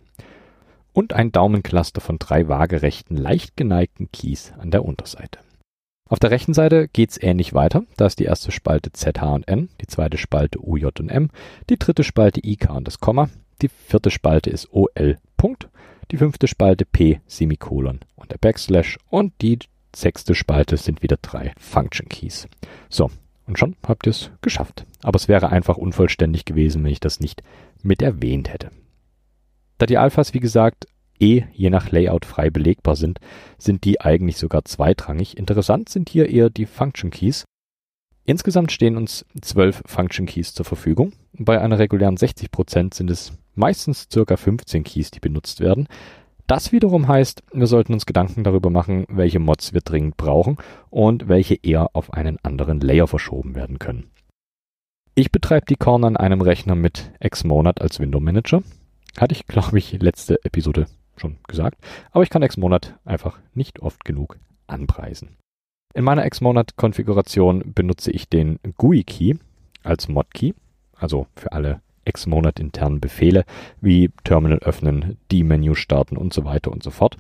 Und 0.94 1.14
ein 1.14 1.32
Daumencluster 1.32 2.02
von 2.02 2.20
drei 2.20 2.48
waagerechten, 2.48 3.18
leicht 3.18 3.58
geneigten 3.58 4.12
Keys 4.12 4.54
an 4.58 4.72
der 4.72 4.86
Unterseite. 4.86 5.40
Auf 6.08 6.20
der 6.20 6.30
rechten 6.30 6.54
Seite 6.54 6.88
geht's 6.88 7.22
ähnlich 7.22 7.56
weiter. 7.56 7.84
Da 7.98 8.06
ist 8.06 8.20
die 8.20 8.26
erste 8.26 8.52
Spalte 8.52 8.92
ZH 8.92 9.24
und 9.34 9.48
N, 9.48 9.70
die 9.82 9.88
zweite 9.88 10.18
Spalte 10.18 10.60
UJ 10.62 10.86
und 11.00 11.10
M, 11.10 11.32
die 11.70 11.80
dritte 11.80 12.04
Spalte 12.04 12.42
IK 12.44 12.70
und 12.70 12.88
das 12.88 13.00
Komma, 13.00 13.30
die 13.62 13.70
vierte 13.70 14.12
Spalte 14.12 14.52
ist 14.52 14.72
OL 14.72 15.18
Punkt, 15.36 15.68
die 16.12 16.18
fünfte 16.18 16.48
Spalte 16.48 16.86
P 16.86 17.22
Semikolon 17.26 18.02
und 18.16 18.32
der 18.32 18.38
Backslash 18.38 19.00
und 19.10 19.34
die 19.42 19.58
sechste 19.96 20.36
Spalte 20.36 20.78
sind 20.78 21.02
wieder 21.02 21.18
drei 21.22 21.54
Function 21.58 22.10
Keys. 22.10 22.48
So, 22.90 23.10
und 23.48 23.60
schon 23.60 23.76
habt 23.86 24.08
ihr 24.08 24.12
es 24.12 24.32
geschafft. 24.42 24.86
Aber 25.04 25.18
es 25.18 25.28
wäre 25.28 25.50
einfach 25.50 25.78
unvollständig 25.78 26.46
gewesen, 26.46 26.84
wenn 26.84 26.92
ich 26.92 27.00
das 27.00 27.20
nicht 27.20 27.44
mit 27.84 28.02
erwähnt 28.02 28.52
hätte. 28.52 28.72
Da 29.78 29.86
die 29.86 29.98
Alphas, 29.98 30.34
wie 30.34 30.40
gesagt, 30.40 30.88
eh 31.20 31.44
je 31.54 31.70
nach 31.70 31.92
Layout 31.92 32.26
frei 32.26 32.50
belegbar 32.50 32.96
sind, 32.96 33.20
sind 33.58 33.84
die 33.84 34.02
eigentlich 34.02 34.38
sogar 34.38 34.66
zweitrangig. 34.66 35.38
Interessant 35.38 35.90
sind 35.90 36.10
hier 36.10 36.30
eher 36.30 36.50
die 36.50 36.66
Function 36.66 37.12
Keys. 37.12 37.46
Insgesamt 38.24 38.72
stehen 38.72 38.98
uns 38.98 39.26
zwölf 39.42 39.84
Function 39.86 40.26
Keys 40.26 40.54
zur 40.54 40.66
Verfügung. 40.66 41.14
Bei 41.34 41.62
einer 41.62 41.78
regulären 41.78 42.18
60% 42.18 42.96
sind 42.96 43.12
es 43.12 43.34
meistens 43.54 44.08
circa 44.12 44.36
15 44.36 44.84
Keys, 44.84 45.12
die 45.12 45.20
benutzt 45.20 45.60
werden. 45.60 45.88
Das 46.48 46.72
wiederum 46.72 47.08
heißt, 47.08 47.44
wir 47.54 47.66
sollten 47.66 47.94
uns 47.94 48.06
Gedanken 48.06 48.44
darüber 48.44 48.70
machen, 48.70 49.06
welche 49.10 49.40
Mods 49.40 49.74
wir 49.74 49.82
dringend 49.82 50.16
brauchen 50.16 50.58
und 50.92 51.28
welche 51.28 51.56
eher 51.56 51.90
auf 51.94 52.14
einen 52.14 52.38
anderen 52.44 52.80
Layer 52.82 53.08
verschoben 53.08 53.56
werden 53.56 53.80
können. 53.80 54.12
Ich 55.16 55.32
betreibe 55.32 55.66
die 55.66 55.78
Korn 55.78 56.04
an 56.04 56.18
einem 56.18 56.42
Rechner 56.42 56.76
mit 56.76 57.12
Xmonad 57.20 57.82
als 57.82 58.00
Window 58.00 58.20
Manager. 58.20 58.62
Hatte 59.18 59.34
ich, 59.34 59.48
glaube 59.48 59.80
ich, 59.80 59.94
letzte 59.94 60.44
Episode 60.44 60.88
schon 61.18 61.38
gesagt. 61.48 61.80
Aber 62.12 62.24
ich 62.24 62.30
kann 62.30 62.48
Xmonad 62.48 63.00
einfach 63.06 63.40
nicht 63.54 63.80
oft 63.80 64.04
genug 64.06 64.38
anpreisen. 64.68 65.38
In 65.94 66.04
meiner 66.04 66.30
Xmonad-Konfiguration 66.30 67.74
benutze 67.74 68.12
ich 68.12 68.28
den 68.28 68.60
GUI-Key. 68.78 69.36
als 69.84 70.10
Modkey, 70.10 70.54
also 70.98 71.28
für 71.36 71.54
alle 71.54 71.82
X-Monat 72.06 72.60
internen 72.60 73.00
Befehle 73.00 73.46
wie 73.82 74.10
Terminal 74.24 74.60
öffnen, 74.60 75.18
die 75.32 75.44
Menü 75.44 75.76
starten 75.76 76.18
und 76.18 76.34
so 76.34 76.46
weiter 76.46 76.72
und 76.72 76.84
so 76.84 76.92
fort. 76.92 77.18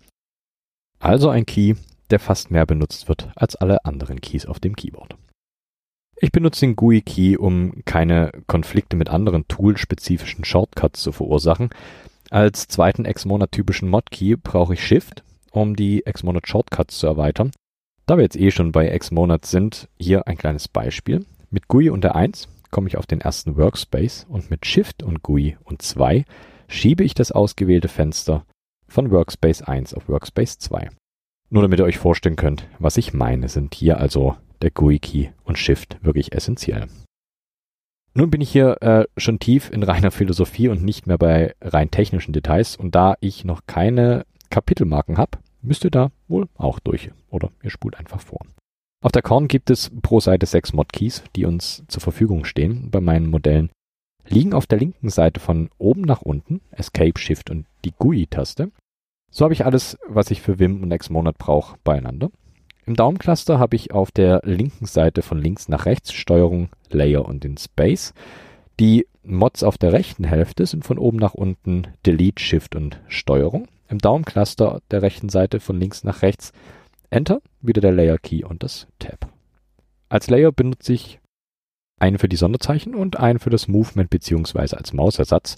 Also 0.99 1.29
ein 1.29 1.45
Key, 1.45 1.75
der 2.09 2.19
fast 2.19 2.51
mehr 2.51 2.65
benutzt 2.65 3.07
wird 3.07 3.29
als 3.35 3.55
alle 3.55 3.85
anderen 3.85 4.21
Keys 4.21 4.45
auf 4.45 4.59
dem 4.59 4.75
Keyboard. 4.75 5.15
Ich 6.17 6.31
benutze 6.31 6.61
den 6.61 6.75
GUI-Key, 6.75 7.35
um 7.37 7.83
keine 7.83 8.31
Konflikte 8.47 8.95
mit 8.95 9.09
anderen 9.09 9.47
tool-spezifischen 9.47 10.45
Shortcuts 10.45 11.01
zu 11.01 11.11
verursachen. 11.11 11.69
Als 12.29 12.67
zweiten 12.67 13.03
Xmonad-typischen 13.03 13.89
Mod-Key 13.89 14.35
brauche 14.37 14.75
ich 14.75 14.85
Shift, 14.85 15.23
um 15.51 15.75
die 15.75 16.03
Xmonad-Shortcuts 16.09 16.97
zu 16.97 17.07
erweitern. 17.07 17.51
Da 18.05 18.17
wir 18.17 18.23
jetzt 18.23 18.37
eh 18.37 18.51
schon 18.51 18.71
bei 18.71 18.97
Xmonad 18.97 19.45
sind, 19.45 19.89
hier 19.99 20.27
ein 20.27 20.37
kleines 20.37 20.67
Beispiel. 20.67 21.25
Mit 21.49 21.67
GUI 21.67 21.89
und 21.89 22.03
der 22.03 22.15
1 22.15 22.47
komme 22.75 22.89
ich 22.89 22.97
auf 22.97 23.05
den 23.05 23.21
ersten 23.21 23.55
Workspace 23.55 24.25
und 24.27 24.49
mit 24.49 24.65
Shift 24.65 25.01
und 25.01 25.23
GUI 25.23 25.55
und 25.63 25.81
2 25.81 26.25
schiebe 26.67 27.05
ich 27.05 27.13
das 27.13 27.31
ausgewählte 27.31 27.87
Fenster 27.87 28.45
von 28.85 29.11
Workspace 29.11 29.61
1 29.61 29.93
auf 29.93 30.09
Workspace 30.09 30.59
2. 30.59 30.89
Nur 31.49 31.61
damit 31.61 31.79
ihr 31.79 31.85
euch 31.85 31.97
vorstellen 31.97 32.35
könnt, 32.35 32.67
was 32.77 32.97
ich 32.97 33.13
meine, 33.13 33.47
sind 33.47 33.75
hier 33.75 33.97
also 34.01 34.35
der 34.61 34.71
GUI-Key 34.71 35.29
und 35.45 35.57
Shift 35.57 36.03
wirklich 36.03 36.33
essentiell. 36.33 36.87
Nun 38.13 38.29
bin 38.29 38.41
ich 38.41 38.51
hier 38.51 38.81
äh, 38.81 39.05
schon 39.15 39.39
tief 39.39 39.71
in 39.71 39.81
reiner 39.81 40.11
Philosophie 40.11 40.67
und 40.67 40.83
nicht 40.83 41.07
mehr 41.07 41.17
bei 41.17 41.55
rein 41.61 41.91
technischen 41.91 42.33
Details 42.33 42.75
und 42.75 42.93
da 42.93 43.15
ich 43.21 43.45
noch 43.45 43.61
keine 43.67 44.25
Kapitelmarken 44.49 45.17
habe, 45.17 45.37
müsst 45.61 45.85
ihr 45.85 45.91
da 45.91 46.11
wohl 46.27 46.49
auch 46.55 46.79
durch 46.79 47.09
oder 47.29 47.51
ihr 47.63 47.69
spult 47.69 47.95
einfach 47.95 48.19
vor. 48.19 48.41
Auf 49.05 49.11
der 49.11 49.21
Korn 49.21 49.47
gibt 49.47 49.69
es 49.69 49.91
pro 50.01 50.19
Seite 50.19 50.47
sechs 50.47 50.73
Modkeys, 50.73 51.21
die 51.35 51.45
uns 51.45 51.83
zur 51.87 52.01
Verfügung 52.01 52.43
stehen. 52.43 52.89
Bei 52.89 52.99
meinen 52.99 53.29
Modellen 53.29 53.69
liegen 54.27 54.55
auf 54.55 54.65
der 54.65 54.79
linken 54.79 55.09
Seite 55.09 55.39
von 55.39 55.69
oben 55.77 56.01
nach 56.01 56.23
unten 56.23 56.61
Escape, 56.71 57.19
Shift 57.19 57.51
und 57.51 57.67
die 57.85 57.91
GUI-Taste. 57.91 58.71
So 59.29 59.45
habe 59.45 59.53
ich 59.53 59.63
alles, 59.63 59.99
was 60.07 60.31
ich 60.31 60.41
für 60.41 60.57
Vim 60.57 60.81
und 60.81 60.89
Xmonad 60.89 61.37
brauche, 61.37 61.77
beieinander. 61.83 62.31
Im 62.87 62.95
Daumencluster 62.95 63.59
habe 63.59 63.75
ich 63.75 63.91
auf 63.91 64.09
der 64.09 64.41
linken 64.43 64.87
Seite 64.87 65.21
von 65.21 65.39
links 65.39 65.69
nach 65.69 65.85
rechts 65.85 66.11
Steuerung, 66.11 66.69
Layer 66.89 67.25
und 67.25 67.43
den 67.43 67.57
Space. 67.57 68.15
Die 68.79 69.05
Mods 69.21 69.61
auf 69.61 69.77
der 69.77 69.93
rechten 69.93 70.23
Hälfte 70.23 70.65
sind 70.65 70.83
von 70.83 70.97
oben 70.97 71.17
nach 71.17 71.35
unten 71.35 71.83
Delete, 72.07 72.41
Shift 72.41 72.75
und 72.75 72.99
Steuerung. 73.07 73.67
Im 73.87 73.99
Daumencluster 73.99 74.81
der 74.89 75.03
rechten 75.03 75.29
Seite 75.29 75.59
von 75.59 75.79
links 75.79 76.03
nach 76.03 76.23
rechts 76.23 76.53
Enter, 77.09 77.41
wieder 77.61 77.81
der 77.81 77.91
Layer 77.91 78.17
Key 78.17 78.43
und 78.43 78.63
das 78.63 78.87
Tab. 78.99 79.31
Als 80.09 80.29
Layer 80.29 80.51
benutze 80.51 80.93
ich 80.93 81.19
einen 81.99 82.17
für 82.17 82.29
die 82.29 82.35
Sonderzeichen 82.35 82.95
und 82.95 83.17
einen 83.17 83.39
für 83.39 83.49
das 83.49 83.67
Movement 83.67 84.09
bzw. 84.09 84.75
als 84.75 84.93
Mausersatz. 84.93 85.57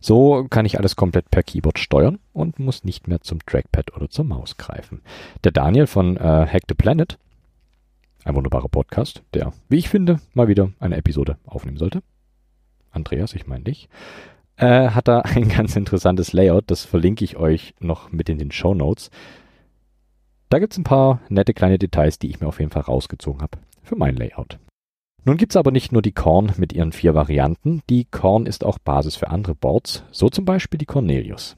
So 0.00 0.46
kann 0.50 0.66
ich 0.66 0.78
alles 0.78 0.96
komplett 0.96 1.30
per 1.30 1.42
Keyboard 1.42 1.78
steuern 1.78 2.18
und 2.32 2.58
muss 2.58 2.84
nicht 2.84 3.06
mehr 3.06 3.20
zum 3.20 3.44
Trackpad 3.46 3.94
oder 3.94 4.08
zur 4.10 4.24
Maus 4.24 4.56
greifen. 4.56 5.00
Der 5.44 5.52
Daniel 5.52 5.86
von 5.86 6.16
äh, 6.16 6.20
Hack 6.20 6.62
the 6.68 6.74
Planet, 6.74 7.18
ein 8.24 8.34
wunderbarer 8.34 8.68
Podcast, 8.68 9.22
der, 9.34 9.52
wie 9.68 9.78
ich 9.78 9.88
finde, 9.88 10.20
mal 10.34 10.48
wieder 10.48 10.72
eine 10.80 10.96
Episode 10.96 11.38
aufnehmen 11.44 11.76
sollte. 11.78 12.02
Andreas, 12.90 13.34
ich 13.34 13.46
meine 13.46 13.64
dich, 13.64 13.88
äh, 14.56 14.90
hat 14.90 15.08
da 15.08 15.20
ein 15.20 15.48
ganz 15.56 15.76
interessantes 15.76 16.32
Layout, 16.32 16.64
das 16.66 16.84
verlinke 16.84 17.24
ich 17.24 17.36
euch 17.36 17.74
noch 17.80 18.10
mit 18.10 18.28
in 18.28 18.38
den 18.38 18.50
Show 18.50 18.74
Notes. 18.74 19.10
Da 20.52 20.58
gibt's 20.58 20.76
ein 20.76 20.84
paar 20.84 21.22
nette 21.30 21.54
kleine 21.54 21.78
Details, 21.78 22.18
die 22.18 22.28
ich 22.28 22.42
mir 22.42 22.46
auf 22.46 22.58
jeden 22.58 22.70
Fall 22.70 22.82
rausgezogen 22.82 23.40
habe 23.40 23.56
für 23.82 23.96
mein 23.96 24.16
Layout. 24.16 24.58
Nun 25.24 25.38
gibt's 25.38 25.56
aber 25.56 25.70
nicht 25.70 25.92
nur 25.92 26.02
die 26.02 26.12
Korn 26.12 26.52
mit 26.58 26.74
ihren 26.74 26.92
vier 26.92 27.14
Varianten, 27.14 27.80
die 27.88 28.04
Korn 28.04 28.44
ist 28.44 28.62
auch 28.62 28.78
Basis 28.78 29.16
für 29.16 29.30
andere 29.30 29.54
Boards, 29.54 30.04
so 30.10 30.28
zum 30.28 30.44
Beispiel 30.44 30.76
die 30.76 30.84
Cornelius. 30.84 31.56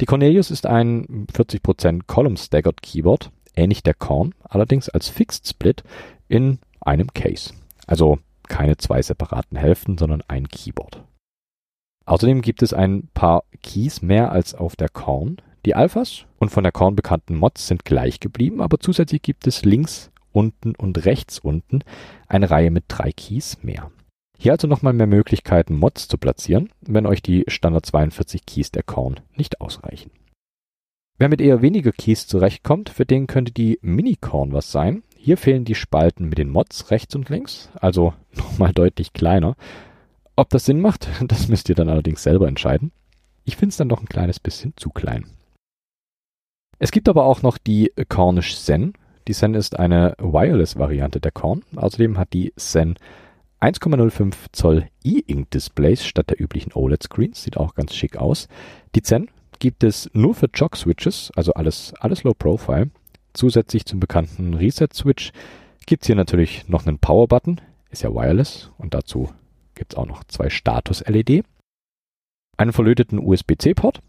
Die 0.00 0.06
Cornelius 0.06 0.52
ist 0.52 0.64
ein 0.64 1.26
40% 1.32 2.02
Column 2.06 2.36
Staggered 2.36 2.82
Keyboard, 2.82 3.32
ähnlich 3.56 3.82
der 3.82 3.94
Korn, 3.94 4.32
allerdings 4.44 4.88
als 4.88 5.08
Fixed 5.08 5.48
Split 5.48 5.82
in 6.28 6.60
einem 6.80 7.12
Case. 7.12 7.52
Also 7.88 8.20
keine 8.46 8.76
zwei 8.76 9.02
separaten 9.02 9.58
Hälften, 9.58 9.98
sondern 9.98 10.22
ein 10.28 10.46
Keyboard. 10.46 11.02
Außerdem 12.06 12.42
gibt 12.42 12.62
es 12.62 12.74
ein 12.74 13.08
paar 13.12 13.42
Keys 13.60 14.02
mehr 14.02 14.30
als 14.30 14.54
auf 14.54 14.76
der 14.76 14.88
Korn. 14.88 15.42
Die 15.66 15.74
Alphas 15.74 16.24
und 16.38 16.50
von 16.50 16.62
der 16.62 16.72
Korn 16.72 16.96
bekannten 16.96 17.36
Mods 17.36 17.66
sind 17.66 17.84
gleich 17.84 18.20
geblieben, 18.20 18.62
aber 18.62 18.80
zusätzlich 18.80 19.20
gibt 19.20 19.46
es 19.46 19.64
links 19.64 20.10
unten 20.32 20.74
und 20.74 21.04
rechts 21.04 21.38
unten 21.38 21.80
eine 22.28 22.50
Reihe 22.50 22.70
mit 22.70 22.84
drei 22.88 23.12
Keys 23.12 23.58
mehr. 23.62 23.90
Hier 24.38 24.52
also 24.52 24.66
nochmal 24.66 24.94
mehr 24.94 25.06
Möglichkeiten, 25.06 25.76
Mods 25.76 26.08
zu 26.08 26.16
platzieren, 26.16 26.70
wenn 26.80 27.04
euch 27.04 27.20
die 27.20 27.44
Standard 27.48 27.84
42 27.84 28.46
Keys 28.46 28.70
der 28.70 28.82
Korn 28.82 29.20
nicht 29.36 29.60
ausreichen. 29.60 30.10
Wer 31.18 31.28
mit 31.28 31.42
eher 31.42 31.60
weniger 31.60 31.92
Keys 31.92 32.26
zurechtkommt, 32.26 32.88
für 32.88 33.04
den 33.04 33.26
könnte 33.26 33.52
die 33.52 33.78
Mini-Korn 33.82 34.54
was 34.54 34.72
sein. 34.72 35.02
Hier 35.14 35.36
fehlen 35.36 35.66
die 35.66 35.74
Spalten 35.74 36.30
mit 36.30 36.38
den 36.38 36.48
Mods 36.48 36.90
rechts 36.90 37.14
und 37.14 37.28
links, 37.28 37.68
also 37.74 38.14
nochmal 38.34 38.72
deutlich 38.72 39.12
kleiner. 39.12 39.56
Ob 40.36 40.48
das 40.48 40.64
Sinn 40.64 40.80
macht, 40.80 41.08
das 41.28 41.48
müsst 41.48 41.68
ihr 41.68 41.74
dann 41.74 41.90
allerdings 41.90 42.22
selber 42.22 42.48
entscheiden. 42.48 42.92
Ich 43.44 43.56
finde 43.56 43.72
es 43.72 43.76
dann 43.76 43.90
doch 43.90 44.00
ein 44.00 44.08
kleines 44.08 44.40
bisschen 44.40 44.72
zu 44.76 44.88
klein. 44.88 45.26
Es 46.80 46.90
gibt 46.90 47.08
aber 47.08 47.26
auch 47.26 47.42
noch 47.42 47.58
die 47.58 47.92
Cornish 48.08 48.56
Zen, 48.56 48.94
die 49.28 49.34
Zen 49.34 49.54
ist 49.54 49.78
eine 49.78 50.14
Wireless-Variante 50.18 51.20
der 51.20 51.30
Korn. 51.30 51.62
Außerdem 51.76 52.18
hat 52.18 52.32
die 52.32 52.52
Zen 52.56 52.96
1,05 53.60 54.34
Zoll 54.52 54.88
E-Ink-Displays 55.04 56.04
statt 56.04 56.30
der 56.30 56.40
üblichen 56.40 56.72
OLED-Screens. 56.72 57.42
Sieht 57.42 57.58
auch 57.58 57.74
ganz 57.74 57.94
schick 57.94 58.16
aus. 58.16 58.48
Die 58.94 59.02
Zen 59.02 59.30
gibt 59.58 59.84
es 59.84 60.10
nur 60.14 60.34
für 60.34 60.48
Jog-Switches, 60.52 61.30
also 61.36 61.52
alles, 61.52 61.92
alles 62.00 62.24
Low 62.24 62.32
Profile. 62.32 62.90
Zusätzlich 63.34 63.84
zum 63.84 64.00
bekannten 64.00 64.54
Reset-Switch 64.54 65.32
gibt 65.86 66.02
es 66.02 66.06
hier 66.06 66.16
natürlich 66.16 66.66
noch 66.66 66.86
einen 66.86 66.98
Power-Button, 66.98 67.60
ist 67.90 68.02
ja 68.02 68.12
wireless 68.12 68.70
und 68.78 68.94
dazu 68.94 69.28
gibt 69.74 69.92
es 69.92 69.98
auch 69.98 70.06
noch 70.06 70.24
zwei 70.24 70.48
Status-LED, 70.48 71.44
einen 72.56 72.72
verlöteten 72.72 73.18
USB-C-Port 73.18 74.00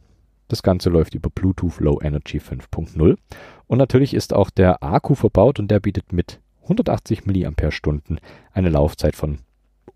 das 0.51 0.63
Ganze 0.63 0.89
läuft 0.89 1.15
über 1.15 1.29
Bluetooth 1.29 1.79
Low 1.79 2.00
Energy 2.01 2.39
5.0. 2.39 3.17
Und 3.67 3.77
natürlich 3.77 4.13
ist 4.13 4.34
auch 4.34 4.50
der 4.50 4.84
Akku 4.84 5.15
verbaut 5.15 5.60
und 5.60 5.70
der 5.70 5.79
bietet 5.79 6.12
mit 6.12 6.39
180 6.63 7.25
mAh 7.25 7.51
eine 8.53 8.70
Laufzeit 8.70 9.15
von 9.15 9.39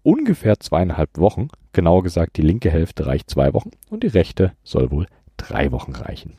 ungefähr 0.04 0.60
zweieinhalb 0.60 1.18
Wochen. 1.18 1.50
Genauer 1.74 2.04
gesagt, 2.04 2.38
die 2.38 2.42
linke 2.42 2.70
Hälfte 2.72 3.06
reicht 3.06 3.30
zwei 3.30 3.54
Wochen 3.54 3.72
und 3.90 4.04
die 4.04 4.08
rechte 4.08 4.54
soll 4.64 4.92
wohl 4.92 5.08
drei 5.36 5.72
Wochen 5.72 5.92
reichen. 5.92 6.34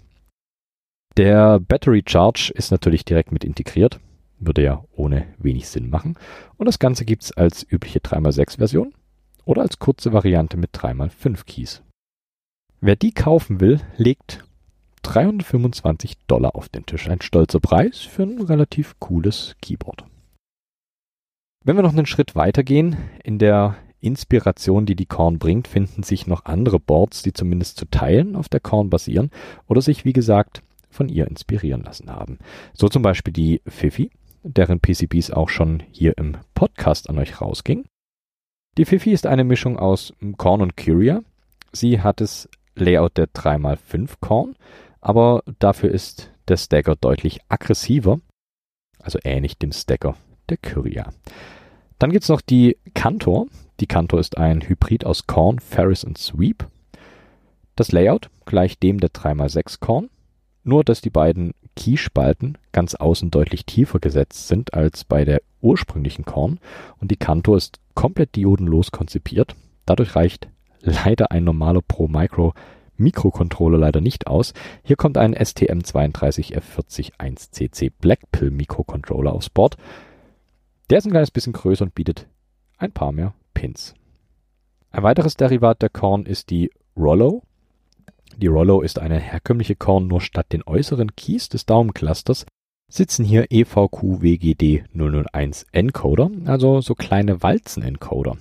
Der 1.16 1.60
Battery 1.60 2.02
Charge 2.06 2.52
ist 2.54 2.70
natürlich 2.70 3.04
direkt 3.04 3.32
mit 3.32 3.44
integriert. 3.44 4.00
Würde 4.38 4.62
ja 4.62 4.84
ohne 4.92 5.26
wenig 5.38 5.68
Sinn 5.68 5.88
machen. 5.88 6.18
Und 6.58 6.66
das 6.66 6.78
Ganze 6.78 7.04
gibt 7.04 7.24
es 7.24 7.32
als 7.32 7.66
übliche 7.70 8.00
3x6 8.00 8.58
Version 8.58 8.92
oder 9.44 9.62
als 9.62 9.78
kurze 9.78 10.12
Variante 10.12 10.56
mit 10.58 10.72
3x5 10.72 11.44
Keys. 11.46 11.82
Wer 12.80 12.96
die 12.96 13.12
kaufen 13.12 13.60
will, 13.60 13.80
legt 13.96 14.44
325 15.02 16.18
Dollar 16.26 16.54
auf 16.54 16.68
den 16.68 16.84
Tisch. 16.84 17.08
Ein 17.08 17.22
stolzer 17.22 17.60
Preis 17.60 18.00
für 18.00 18.24
ein 18.24 18.40
relativ 18.40 18.98
cooles 18.98 19.56
Keyboard. 19.62 20.04
Wenn 21.64 21.76
wir 21.76 21.82
noch 21.82 21.92
einen 21.92 22.06
Schritt 22.06 22.36
weitergehen, 22.36 22.96
in 23.24 23.38
der 23.38 23.76
Inspiration, 24.00 24.84
die 24.84 24.94
die 24.94 25.06
Korn 25.06 25.38
bringt, 25.38 25.68
finden 25.68 26.02
sich 26.02 26.26
noch 26.26 26.44
andere 26.44 26.78
Boards, 26.78 27.22
die 27.22 27.32
zumindest 27.32 27.78
zu 27.78 27.86
Teilen 27.86 28.36
auf 28.36 28.48
der 28.48 28.60
Korn 28.60 28.90
basieren 28.90 29.30
oder 29.66 29.80
sich, 29.80 30.04
wie 30.04 30.12
gesagt, 30.12 30.62
von 30.90 31.08
ihr 31.08 31.26
inspirieren 31.26 31.82
lassen 31.82 32.10
haben. 32.10 32.38
So 32.74 32.88
zum 32.88 33.02
Beispiel 33.02 33.32
die 33.32 33.62
Fifi, 33.66 34.10
deren 34.42 34.80
PCBs 34.80 35.30
auch 35.30 35.48
schon 35.48 35.82
hier 35.90 36.16
im 36.18 36.36
Podcast 36.54 37.08
an 37.08 37.18
euch 37.18 37.40
rausging. 37.40 37.84
Die 38.76 38.84
Fifi 38.84 39.12
ist 39.12 39.26
eine 39.26 39.44
Mischung 39.44 39.78
aus 39.78 40.12
Korn 40.36 40.60
und 40.60 40.76
Curia. 40.76 41.22
Sie 41.72 42.00
hat 42.00 42.20
es 42.20 42.48
Layout 42.76 43.16
der 43.16 43.26
3x5 43.26 44.14
Korn, 44.20 44.54
aber 45.00 45.42
dafür 45.58 45.90
ist 45.90 46.30
der 46.48 46.56
Stacker 46.56 46.94
deutlich 46.96 47.40
aggressiver, 47.48 48.20
also 49.00 49.18
ähnlich 49.24 49.58
dem 49.58 49.72
Stacker 49.72 50.14
der 50.48 50.58
Kyria. 50.58 51.12
Dann 51.98 52.12
gibt 52.12 52.24
es 52.24 52.28
noch 52.28 52.40
die 52.40 52.76
Cantor. 52.94 53.46
Die 53.80 53.86
Cantor 53.86 54.20
ist 54.20 54.36
ein 54.36 54.60
Hybrid 54.60 55.04
aus 55.04 55.26
Korn, 55.26 55.58
Ferris 55.60 56.04
und 56.04 56.18
Sweep. 56.18 56.66
Das 57.74 57.92
Layout 57.92 58.30
gleicht 58.44 58.82
dem 58.82 59.00
der 59.00 59.10
3x6 59.10 59.80
Korn, 59.80 60.10
nur 60.62 60.84
dass 60.84 61.00
die 61.00 61.10
beiden 61.10 61.52
Keyspalten 61.74 62.58
ganz 62.72 62.94
außen 62.94 63.30
deutlich 63.30 63.66
tiefer 63.66 63.98
gesetzt 63.98 64.48
sind 64.48 64.74
als 64.74 65.04
bei 65.04 65.24
der 65.24 65.42
ursprünglichen 65.60 66.24
Korn 66.24 66.58
und 66.98 67.10
die 67.10 67.16
Cantor 67.16 67.56
ist 67.56 67.78
komplett 67.94 68.34
diodenlos 68.34 68.90
konzipiert. 68.92 69.54
Dadurch 69.84 70.16
reicht 70.16 70.48
leider 70.86 71.30
ein 71.30 71.44
normaler 71.44 71.82
Pro 71.82 72.08
Micro 72.08 72.54
Mikrocontroller 72.96 73.78
leider 73.78 74.00
nicht 74.00 74.26
aus. 74.26 74.54
Hier 74.82 74.96
kommt 74.96 75.18
ein 75.18 75.34
STM32F401CC 75.34 77.92
Blackpill 78.00 78.50
Mikrocontroller 78.50 79.32
aufs 79.32 79.50
Board. 79.50 79.76
Der 80.88 80.96
ist 80.98 81.04
ein 81.04 81.10
kleines 81.10 81.30
bisschen 81.30 81.52
größer 81.52 81.84
und 81.84 81.94
bietet 81.94 82.26
ein 82.78 82.92
paar 82.92 83.12
mehr 83.12 83.34
Pins. 83.52 83.92
Ein 84.90 85.02
weiteres 85.02 85.36
Derivat 85.36 85.82
der 85.82 85.90
Korn 85.90 86.24
ist 86.24 86.48
die 86.50 86.70
Rollo. 86.96 87.42
Die 88.38 88.46
Rollo 88.46 88.80
ist 88.80 88.98
eine 88.98 89.18
herkömmliche 89.18 89.76
Korn, 89.76 90.06
nur 90.06 90.22
statt 90.22 90.50
den 90.52 90.66
äußeren 90.66 91.14
Keys 91.16 91.50
des 91.50 91.66
Daumenclusters 91.66 92.46
sitzen 92.88 93.24
hier 93.24 93.46
EVQ-WGD 93.50 94.84
001 94.94 95.66
Encoder, 95.72 96.30
also 96.44 96.80
so 96.80 96.94
kleine 96.94 97.42
Walzen-Encoder. 97.42 98.36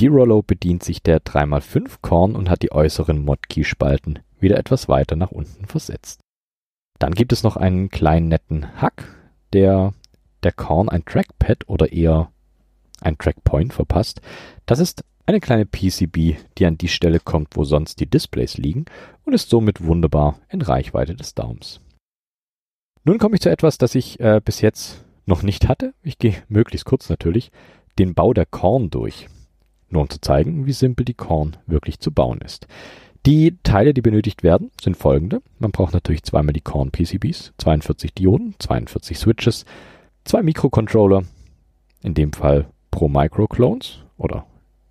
Die 0.00 0.08
Rollo 0.08 0.42
bedient 0.42 0.82
sich 0.82 1.02
der 1.02 1.20
3x5 1.20 1.98
Korn 2.02 2.34
und 2.34 2.50
hat 2.50 2.62
die 2.62 2.72
äußeren 2.72 3.24
Mod-Key-Spalten 3.24 4.18
wieder 4.40 4.58
etwas 4.58 4.88
weiter 4.88 5.16
nach 5.16 5.30
unten 5.30 5.66
versetzt. 5.66 6.20
Dann 6.98 7.14
gibt 7.14 7.32
es 7.32 7.42
noch 7.42 7.56
einen 7.56 7.90
kleinen 7.90 8.28
netten 8.28 8.80
Hack, 8.80 9.04
der 9.52 9.94
der 10.42 10.52
Korn 10.52 10.88
ein 10.88 11.04
Trackpad 11.04 11.68
oder 11.68 11.92
eher 11.92 12.30
ein 13.00 13.18
Trackpoint 13.18 13.72
verpasst. 13.72 14.20
Das 14.66 14.78
ist 14.78 15.04
eine 15.26 15.40
kleine 15.40 15.64
PCB, 15.64 16.36
die 16.58 16.66
an 16.66 16.76
die 16.76 16.88
Stelle 16.88 17.20
kommt, 17.20 17.56
wo 17.56 17.64
sonst 17.64 18.00
die 18.00 18.06
Displays 18.06 18.58
liegen 18.58 18.84
und 19.24 19.32
ist 19.32 19.48
somit 19.48 19.82
wunderbar 19.82 20.38
in 20.48 20.60
Reichweite 20.60 21.14
des 21.14 21.34
Daums. 21.34 21.80
Nun 23.04 23.18
komme 23.18 23.36
ich 23.36 23.40
zu 23.40 23.50
etwas, 23.50 23.78
das 23.78 23.94
ich 23.94 24.20
äh, 24.20 24.40
bis 24.44 24.60
jetzt 24.60 25.04
noch 25.26 25.42
nicht 25.42 25.68
hatte. 25.68 25.94
Ich 26.02 26.18
gehe 26.18 26.42
möglichst 26.48 26.84
kurz 26.84 27.08
natürlich 27.08 27.50
den 27.98 28.14
Bau 28.14 28.32
der 28.34 28.46
Korn 28.46 28.90
durch. 28.90 29.28
Nur 29.94 30.02
um 30.02 30.10
zu 30.10 30.20
zeigen, 30.20 30.66
wie 30.66 30.72
simpel 30.72 31.04
die 31.04 31.14
Korn 31.14 31.56
wirklich 31.66 32.00
zu 32.00 32.10
bauen 32.10 32.40
ist. 32.44 32.66
Die 33.26 33.56
Teile, 33.62 33.94
die 33.94 34.02
benötigt 34.02 34.42
werden, 34.42 34.72
sind 34.80 34.96
folgende. 34.96 35.40
Man 35.60 35.70
braucht 35.70 35.94
natürlich 35.94 36.24
zweimal 36.24 36.52
die 36.52 36.60
Korn 36.60 36.90
PCBs, 36.90 37.52
42 37.58 38.12
Dioden, 38.12 38.56
42 38.58 39.16
Switches, 39.16 39.64
zwei 40.24 40.42
Mikrocontroller, 40.42 41.22
in 42.02 42.14
dem 42.14 42.32
Fall 42.32 42.66
Pro 42.90 43.08
Micro 43.08 43.46
Clones 43.46 44.00
oder 44.18 44.44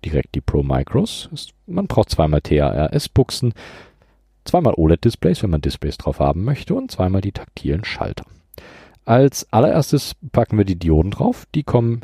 direkt 0.04 0.34
die 0.34 0.40
Pro 0.40 0.62
Micros. 0.62 1.28
Man 1.66 1.86
braucht 1.86 2.08
zweimal 2.10 2.40
TRRS-Buchsen, 2.40 3.52
zweimal 4.44 4.72
OLED-Displays, 4.74 5.42
wenn 5.42 5.50
man 5.50 5.60
Displays 5.60 5.98
drauf 5.98 6.18
haben 6.18 6.44
möchte, 6.44 6.74
und 6.74 6.90
zweimal 6.90 7.20
die 7.20 7.32
taktilen 7.32 7.84
Schalter. 7.84 8.24
Als 9.04 9.52
allererstes 9.52 10.16
packen 10.32 10.56
wir 10.56 10.64
die 10.64 10.78
Dioden 10.78 11.10
drauf. 11.10 11.46
Die 11.54 11.62
kommen 11.62 12.00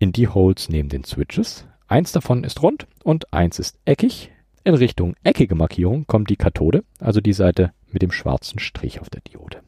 in 0.00 0.10
die 0.10 0.26
Holes 0.26 0.68
neben 0.68 0.88
den 0.88 1.04
Switches. 1.04 1.64
Eins 1.94 2.10
davon 2.10 2.42
ist 2.42 2.60
rund 2.60 2.88
und 3.04 3.32
eins 3.32 3.60
ist 3.60 3.78
eckig. 3.84 4.32
In 4.64 4.74
Richtung 4.74 5.14
eckige 5.22 5.54
Markierung 5.54 6.08
kommt 6.08 6.28
die 6.28 6.34
Kathode, 6.34 6.82
also 6.98 7.20
die 7.20 7.32
Seite 7.32 7.72
mit 7.88 8.02
dem 8.02 8.10
schwarzen 8.10 8.58
Strich 8.58 9.00
auf 9.00 9.10
der 9.10 9.20
Diode. 9.20 9.60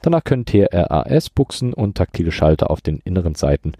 Danach 0.00 0.24
können 0.24 0.46
TRAS-Buchsen 0.46 1.74
und 1.74 1.98
taktile 1.98 2.32
Schalter 2.32 2.70
auf 2.70 2.80
den 2.80 3.00
inneren 3.00 3.34
Seiten 3.34 3.74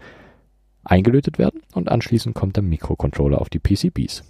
eingelötet 0.83 1.39
werden 1.39 1.63
und 1.73 1.89
anschließend 1.89 2.35
kommt 2.35 2.55
der 2.55 2.61
Mikrocontroller 2.61 3.41
auf 3.41 3.49
die 3.49 3.57
PCBs. 3.57 4.25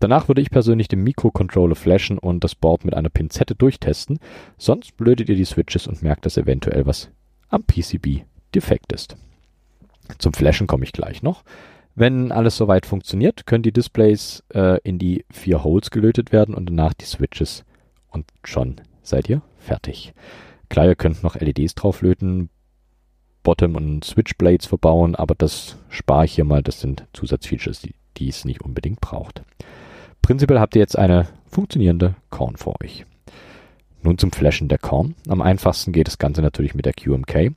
Danach 0.00 0.28
würde 0.28 0.40
ich 0.40 0.50
persönlich 0.50 0.88
den 0.88 1.02
Mikrocontroller 1.02 1.74
flashen 1.74 2.16
und 2.16 2.42
das 2.42 2.54
Board 2.54 2.86
mit 2.86 2.94
einer 2.94 3.10
Pinzette 3.10 3.54
durchtesten, 3.54 4.18
sonst 4.56 4.96
blödet 4.96 5.28
ihr 5.28 5.36
die 5.36 5.44
Switches 5.44 5.86
und 5.86 6.02
merkt, 6.02 6.24
dass 6.24 6.38
eventuell 6.38 6.86
was 6.86 7.10
am 7.50 7.64
PCB 7.64 8.22
defekt 8.54 8.92
ist. 8.94 9.18
Zum 10.16 10.32
Flashen 10.32 10.66
komme 10.66 10.84
ich 10.84 10.94
gleich 10.94 11.22
noch. 11.22 11.44
Wenn 11.94 12.32
alles 12.32 12.56
soweit 12.56 12.86
funktioniert, 12.86 13.46
können 13.46 13.62
die 13.62 13.72
Displays 13.72 14.42
äh, 14.54 14.80
in 14.82 14.98
die 14.98 15.24
vier 15.30 15.62
Holes 15.62 15.90
gelötet 15.90 16.32
werden 16.32 16.54
und 16.54 16.66
danach 16.66 16.94
die 16.94 17.04
Switches 17.04 17.64
und 18.08 18.26
schon 18.44 18.80
seid 19.02 19.28
ihr 19.28 19.42
fertig. 19.58 20.14
Klar, 20.68 20.86
ihr 20.86 20.94
könnt 20.94 21.22
noch 21.22 21.36
LEDs 21.36 21.74
drauflöten, 21.74 22.48
Bottom- 23.42 23.76
und 23.76 24.04
Switchblades 24.04 24.66
verbauen, 24.66 25.16
aber 25.16 25.34
das 25.34 25.76
spare 25.90 26.24
ich 26.24 26.34
hier 26.34 26.44
mal. 26.44 26.62
Das 26.62 26.80
sind 26.80 27.06
Zusatzfeatures, 27.12 27.80
die, 27.80 27.94
die 28.16 28.28
es 28.28 28.44
nicht 28.44 28.62
unbedingt 28.62 29.00
braucht. 29.00 29.42
Prinzipiell 30.22 30.60
habt 30.60 30.76
ihr 30.76 30.80
jetzt 30.80 30.96
eine 30.96 31.28
funktionierende 31.46 32.14
Korn 32.30 32.56
vor 32.56 32.76
euch. 32.82 33.04
Nun 34.02 34.16
zum 34.18 34.32
Flashen 34.32 34.68
der 34.68 34.78
Korn. 34.78 35.14
Am 35.28 35.42
einfachsten 35.42 35.92
geht 35.92 36.06
das 36.06 36.18
Ganze 36.18 36.40
natürlich 36.40 36.74
mit 36.74 36.86
der 36.86 36.92
QMK. 36.94 37.52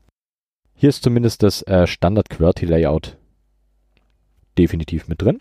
Hier 0.74 0.90
ist 0.90 1.04
zumindest 1.04 1.44
das 1.44 1.62
äh, 1.64 1.88
Standard 1.88 2.30
QWERTY 2.30 2.66
Layout 2.66 3.18
definitiv 4.58 5.08
mit 5.08 5.22
drin. 5.22 5.40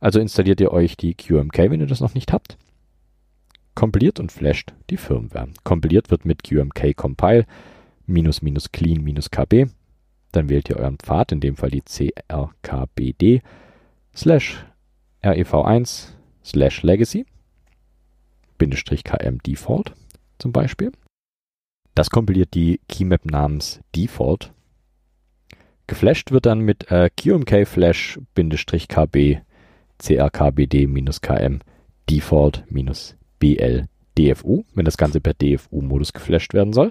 Also 0.00 0.20
installiert 0.20 0.60
ihr 0.60 0.72
euch 0.72 0.96
die 0.96 1.14
QMK, 1.14 1.70
wenn 1.70 1.80
ihr 1.80 1.86
das 1.86 2.00
noch 2.00 2.14
nicht 2.14 2.32
habt. 2.32 2.58
Kompiliert 3.74 4.20
und 4.20 4.32
flasht 4.32 4.72
die 4.90 4.96
Firmware. 4.96 5.48
Kompiliert 5.64 6.10
wird 6.10 6.24
mit 6.24 6.42
QMK 6.42 6.96
Compile 6.96 7.46
minus 8.06 8.42
minus 8.42 8.72
clean 8.72 9.02
minus 9.02 9.30
kb. 9.30 9.68
Dann 10.32 10.48
wählt 10.48 10.68
ihr 10.68 10.76
euren 10.76 10.98
Pfad, 10.98 11.32
in 11.32 11.40
dem 11.40 11.56
Fall 11.56 11.70
die 11.70 11.82
crkbd 11.82 13.42
slash 14.14 14.64
rev1 15.22 16.08
slash 16.44 16.82
legacy, 16.82 17.26
Bindestrich 18.58 19.04
km 19.04 19.38
default 19.46 19.92
zum 20.38 20.52
Beispiel. 20.52 20.92
Das 21.94 22.10
kompiliert 22.10 22.54
die 22.54 22.80
Keymap 22.88 23.24
namens 23.24 23.80
default. 23.94 24.52
Geflasht 25.86 26.32
wird 26.32 26.46
dann 26.46 26.60
mit 26.60 26.90
äh, 26.90 27.10
qmk 27.10 27.66
flash 27.66 28.18
Bindestrich 28.34 28.88
kb 28.88 29.40
crkbd 29.98 30.86
km 31.20 31.58
default 32.10 32.64
bl 33.38 33.86
dfu, 34.16 34.64
wenn 34.74 34.84
das 34.84 34.96
Ganze 34.96 35.20
per 35.20 35.34
DFU-Modus 35.34 36.12
geflasht 36.12 36.54
werden 36.54 36.72
soll. 36.72 36.90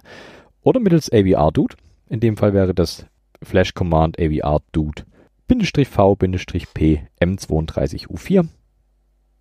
Oder 0.62 0.80
mittels 0.80 1.12
avr-dude. 1.12 1.76
In 2.08 2.20
dem 2.20 2.38
Fall 2.38 2.54
wäre 2.54 2.74
das 2.74 3.06
Flash 3.42 3.74
Command 3.74 4.20
avr-dude 4.20 5.04
Bindestrich 5.48 5.88
v 5.88 6.16
Bindestrich 6.16 6.74
p 6.74 7.02
m32u4 7.20 8.48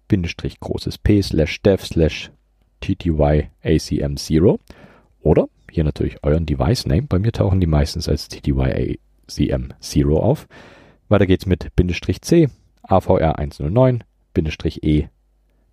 Bindestrich 0.08 0.60
großes 0.60 0.98
P 0.98 1.22
slash 1.22 1.62
dev 1.62 1.84
slash 1.84 2.30
TTY 2.80 3.48
ACM0 3.64 4.58
oder 5.22 5.48
hier 5.70 5.84
natürlich 5.84 6.22
euren 6.22 6.46
Device 6.46 6.86
Name. 6.86 7.04
Bei 7.08 7.18
mir 7.18 7.32
tauchen 7.32 7.60
die 7.60 7.66
meistens 7.66 8.08
als 8.08 8.28
TTY 8.28 8.98
ACM0 9.28 10.16
auf. 10.16 10.46
Weiter 11.08 11.26
geht's 11.26 11.46
mit 11.46 11.74
Bindestrich 11.76 12.22
C, 12.22 12.48
AVR 12.82 13.38
109, 13.38 14.04
Bindestrich 14.32 14.82
E, 14.82 15.08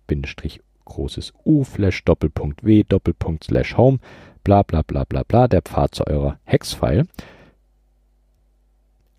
Bindestrich 0.06 0.60
großes 0.84 1.32
U, 1.44 1.64
Flash 1.64 2.04
Doppelpunkt 2.04 2.64
W, 2.64 2.84
Doppelpunkt 2.84 3.44
slash 3.44 3.76
Home, 3.76 3.98
bla 4.44 4.62
bla 4.62 4.82
bla 4.82 5.04
bla 5.04 5.22
bla, 5.22 5.48
der 5.48 5.62
Pfad 5.62 5.94
zu 5.94 6.06
eurer 6.06 6.38
Hex-File. 6.44 7.06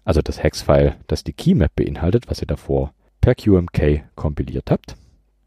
Also 0.06 0.22
das 0.22 0.44
Hex-File, 0.44 0.98
das 1.08 1.24
die 1.24 1.34
Keymap 1.34 1.76
beinhaltet, 1.76 2.30
was 2.30 2.42
ihr 2.42 2.48
davor 2.48 2.94
per 3.22 3.36
QMK 3.36 4.04
kompiliert 4.16 4.70
habt. 4.70 4.96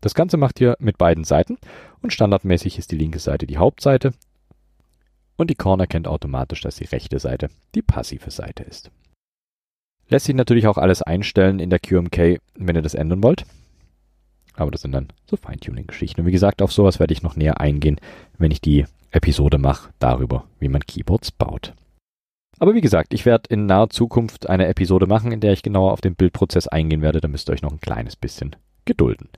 Das 0.00 0.14
Ganze 0.14 0.36
macht 0.36 0.60
ihr 0.60 0.76
mit 0.78 0.98
beiden 0.98 1.24
Seiten 1.24 1.58
und 2.00 2.12
standardmäßig 2.12 2.78
ist 2.78 2.90
die 2.92 2.96
linke 2.96 3.18
Seite 3.18 3.46
die 3.46 3.58
Hauptseite 3.58 4.12
und 5.36 5.50
die 5.50 5.54
Korn 5.54 5.80
erkennt 5.80 6.08
automatisch, 6.08 6.60
dass 6.62 6.76
die 6.76 6.84
rechte 6.84 7.18
Seite 7.18 7.48
die 7.74 7.82
passive 7.82 8.30
Seite 8.30 8.62
ist. 8.62 8.90
Lässt 10.08 10.26
sich 10.26 10.34
natürlich 10.34 10.66
auch 10.66 10.78
alles 10.78 11.02
einstellen 11.02 11.58
in 11.58 11.70
der 11.70 11.80
QMK, 11.80 12.40
wenn 12.54 12.76
ihr 12.76 12.82
das 12.82 12.94
ändern 12.94 13.22
wollt. 13.22 13.44
Aber 14.54 14.70
das 14.70 14.82
sind 14.82 14.92
dann 14.92 15.08
so 15.26 15.36
Feintuning-Geschichten. 15.36 16.20
Und 16.20 16.26
wie 16.26 16.32
gesagt, 16.32 16.62
auf 16.62 16.72
sowas 16.72 16.98
werde 16.98 17.12
ich 17.12 17.22
noch 17.22 17.36
näher 17.36 17.60
eingehen, 17.60 18.00
wenn 18.38 18.50
ich 18.50 18.60
die 18.60 18.86
Episode 19.10 19.58
mache 19.58 19.90
darüber, 19.98 20.44
wie 20.58 20.68
man 20.68 20.80
Keyboards 20.80 21.30
baut. 21.30 21.74
Aber 22.58 22.74
wie 22.74 22.80
gesagt, 22.80 23.12
ich 23.12 23.26
werde 23.26 23.50
in 23.50 23.66
naher 23.66 23.90
Zukunft 23.90 24.48
eine 24.48 24.66
Episode 24.66 25.06
machen, 25.06 25.32
in 25.32 25.40
der 25.40 25.52
ich 25.52 25.62
genauer 25.62 25.92
auf 25.92 26.00
den 26.00 26.14
Bildprozess 26.14 26.68
eingehen 26.68 27.02
werde. 27.02 27.20
Da 27.20 27.28
müsst 27.28 27.50
ihr 27.50 27.52
euch 27.52 27.62
noch 27.62 27.72
ein 27.72 27.80
kleines 27.80 28.16
bisschen 28.16 28.56
gedulden. 28.86 29.28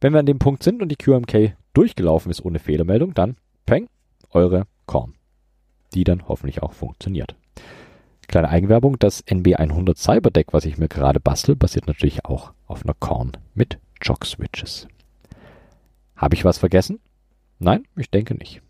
Wenn 0.00 0.12
wir 0.12 0.20
an 0.20 0.26
dem 0.26 0.38
Punkt 0.38 0.62
sind 0.62 0.82
und 0.82 0.90
die 0.90 0.96
QMK 0.96 1.56
durchgelaufen 1.72 2.30
ist 2.30 2.44
ohne 2.44 2.60
Fehlermeldung, 2.60 3.14
dann 3.14 3.36
peng, 3.66 3.88
eure 4.30 4.66
Korn. 4.86 5.14
Die 5.94 6.04
dann 6.04 6.28
hoffentlich 6.28 6.62
auch 6.62 6.72
funktioniert. 6.72 7.36
Kleine 8.26 8.48
Eigenwerbung, 8.48 8.98
das 8.98 9.24
NB100 9.26 9.96
Cyberdeck, 9.96 10.52
was 10.52 10.64
ich 10.64 10.78
mir 10.78 10.88
gerade 10.88 11.20
bastel, 11.20 11.56
basiert 11.56 11.86
natürlich 11.86 12.24
auch 12.24 12.52
auf 12.66 12.84
einer 12.84 12.94
Korn 12.94 13.32
mit 13.54 13.78
Jock-Switches. 14.02 14.88
Habe 16.16 16.34
ich 16.34 16.44
was 16.44 16.58
vergessen? 16.58 17.00
Nein, 17.58 17.84
ich 17.96 18.10
denke 18.10 18.34
nicht. 18.34 18.62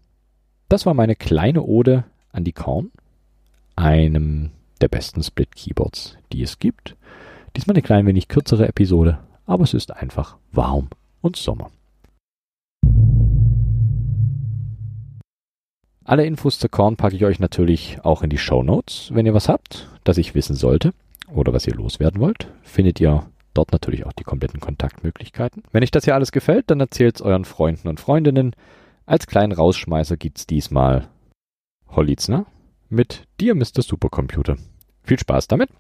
Das 0.69 0.87
war 0.87 0.95
meine 0.95 1.15
kleine 1.15 1.63
Ode 1.63 2.05
an 2.33 2.45
die 2.45 2.53
Korn, 2.53 2.91
einem 3.77 4.51
der 4.81 4.89
besten 4.89 5.23
Split-Keyboards, 5.23 6.17
die 6.33 6.43
es 6.43 6.59
gibt. 6.59 6.97
Diesmal 7.57 7.75
eine 7.75 7.83
klein 7.83 8.07
wenig 8.07 8.29
kürzere 8.29 8.67
Episode, 8.67 9.19
aber 9.47 9.65
es 9.65 9.75
ist 9.75 9.93
einfach 9.93 10.37
warm 10.53 10.89
und 11.21 11.37
Sommer. 11.37 11.71
Alle 16.07 16.27
Infos 16.27 16.59
zur 16.59 16.71
Korn 16.71 16.97
packe 16.97 17.17
ich 17.17 17.25
euch 17.25 17.41
natürlich 17.41 17.99
auch 18.03 18.23
in 18.23 18.29
die 18.29 18.37
Show 18.37 18.63
Notes. 18.63 19.11
Wenn 19.15 19.25
ihr 19.25 19.33
was 19.33 19.49
habt, 19.49 19.89
das 20.05 20.19
ich 20.19 20.35
wissen 20.35 20.55
sollte 20.55 20.93
oder 21.33 21.55
was 21.55 21.67
ihr 21.67 21.75
loswerden 21.75 22.21
wollt, 22.21 22.49
findet 22.63 23.01
ihr 23.01 23.25
dort 23.55 23.73
natürlich 23.73 24.05
auch 24.05 24.13
die 24.13 24.25
kompletten 24.25 24.61
Kontaktmöglichkeiten. 24.61 25.63
Wenn 25.73 25.83
euch 25.83 25.91
das 25.91 26.05
hier 26.05 26.15
alles 26.15 26.31
gefällt, 26.31 26.71
dann 26.71 26.81
erzählt 26.81 27.17
es 27.17 27.23
euren 27.23 27.47
Freunden 27.47 27.89
und 27.89 28.01
Freundinnen. 28.01 28.55
Als 29.07 29.27
kleinen 29.27 29.53
Rausschmeißer 29.53 30.19
es 30.37 30.47
diesmal 30.47 31.09
Holitzner 31.89 32.45
mit 32.91 33.27
Dir 33.41 33.55
Mr. 33.55 33.81
Supercomputer. 33.81 34.57
Viel 35.05 35.19
Spaß 35.19 35.49
damit. 35.49 35.71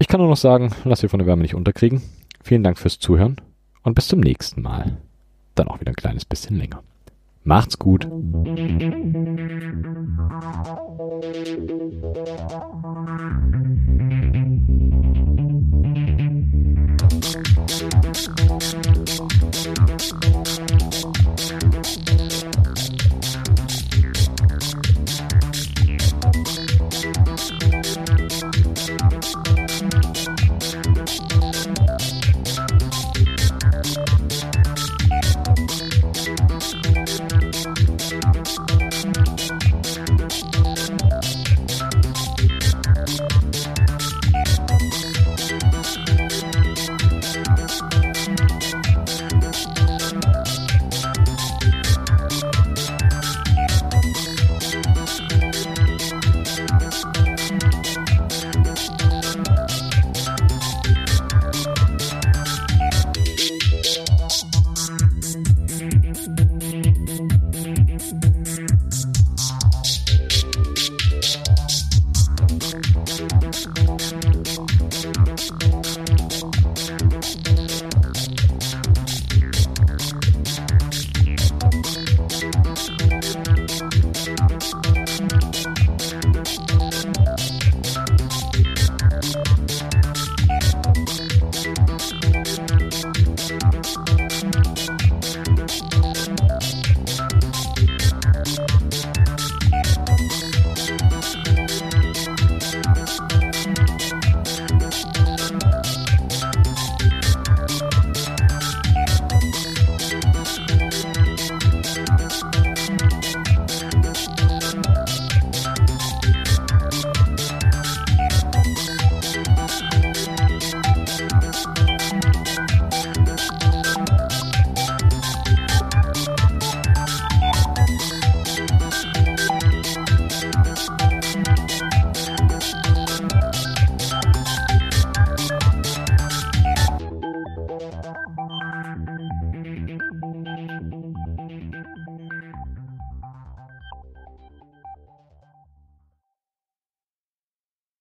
Ich 0.00 0.08
kann 0.08 0.20
nur 0.20 0.28
noch 0.28 0.36
sagen, 0.36 0.72
lass 0.84 1.04
ihr 1.04 1.08
von 1.08 1.18
der 1.18 1.26
Wärme 1.28 1.42
nicht 1.42 1.54
unterkriegen. 1.54 2.02
Vielen 2.42 2.64
Dank 2.64 2.78
fürs 2.78 2.98
Zuhören 2.98 3.36
und 3.82 3.94
bis 3.94 4.08
zum 4.08 4.18
nächsten 4.18 4.62
Mal. 4.62 4.96
Dann 5.54 5.68
auch 5.68 5.78
wieder 5.78 5.92
ein 5.92 5.96
kleines 5.96 6.24
bisschen 6.24 6.56
länger. 6.56 6.82
Macht's 7.42 7.78
gut. 7.78 8.06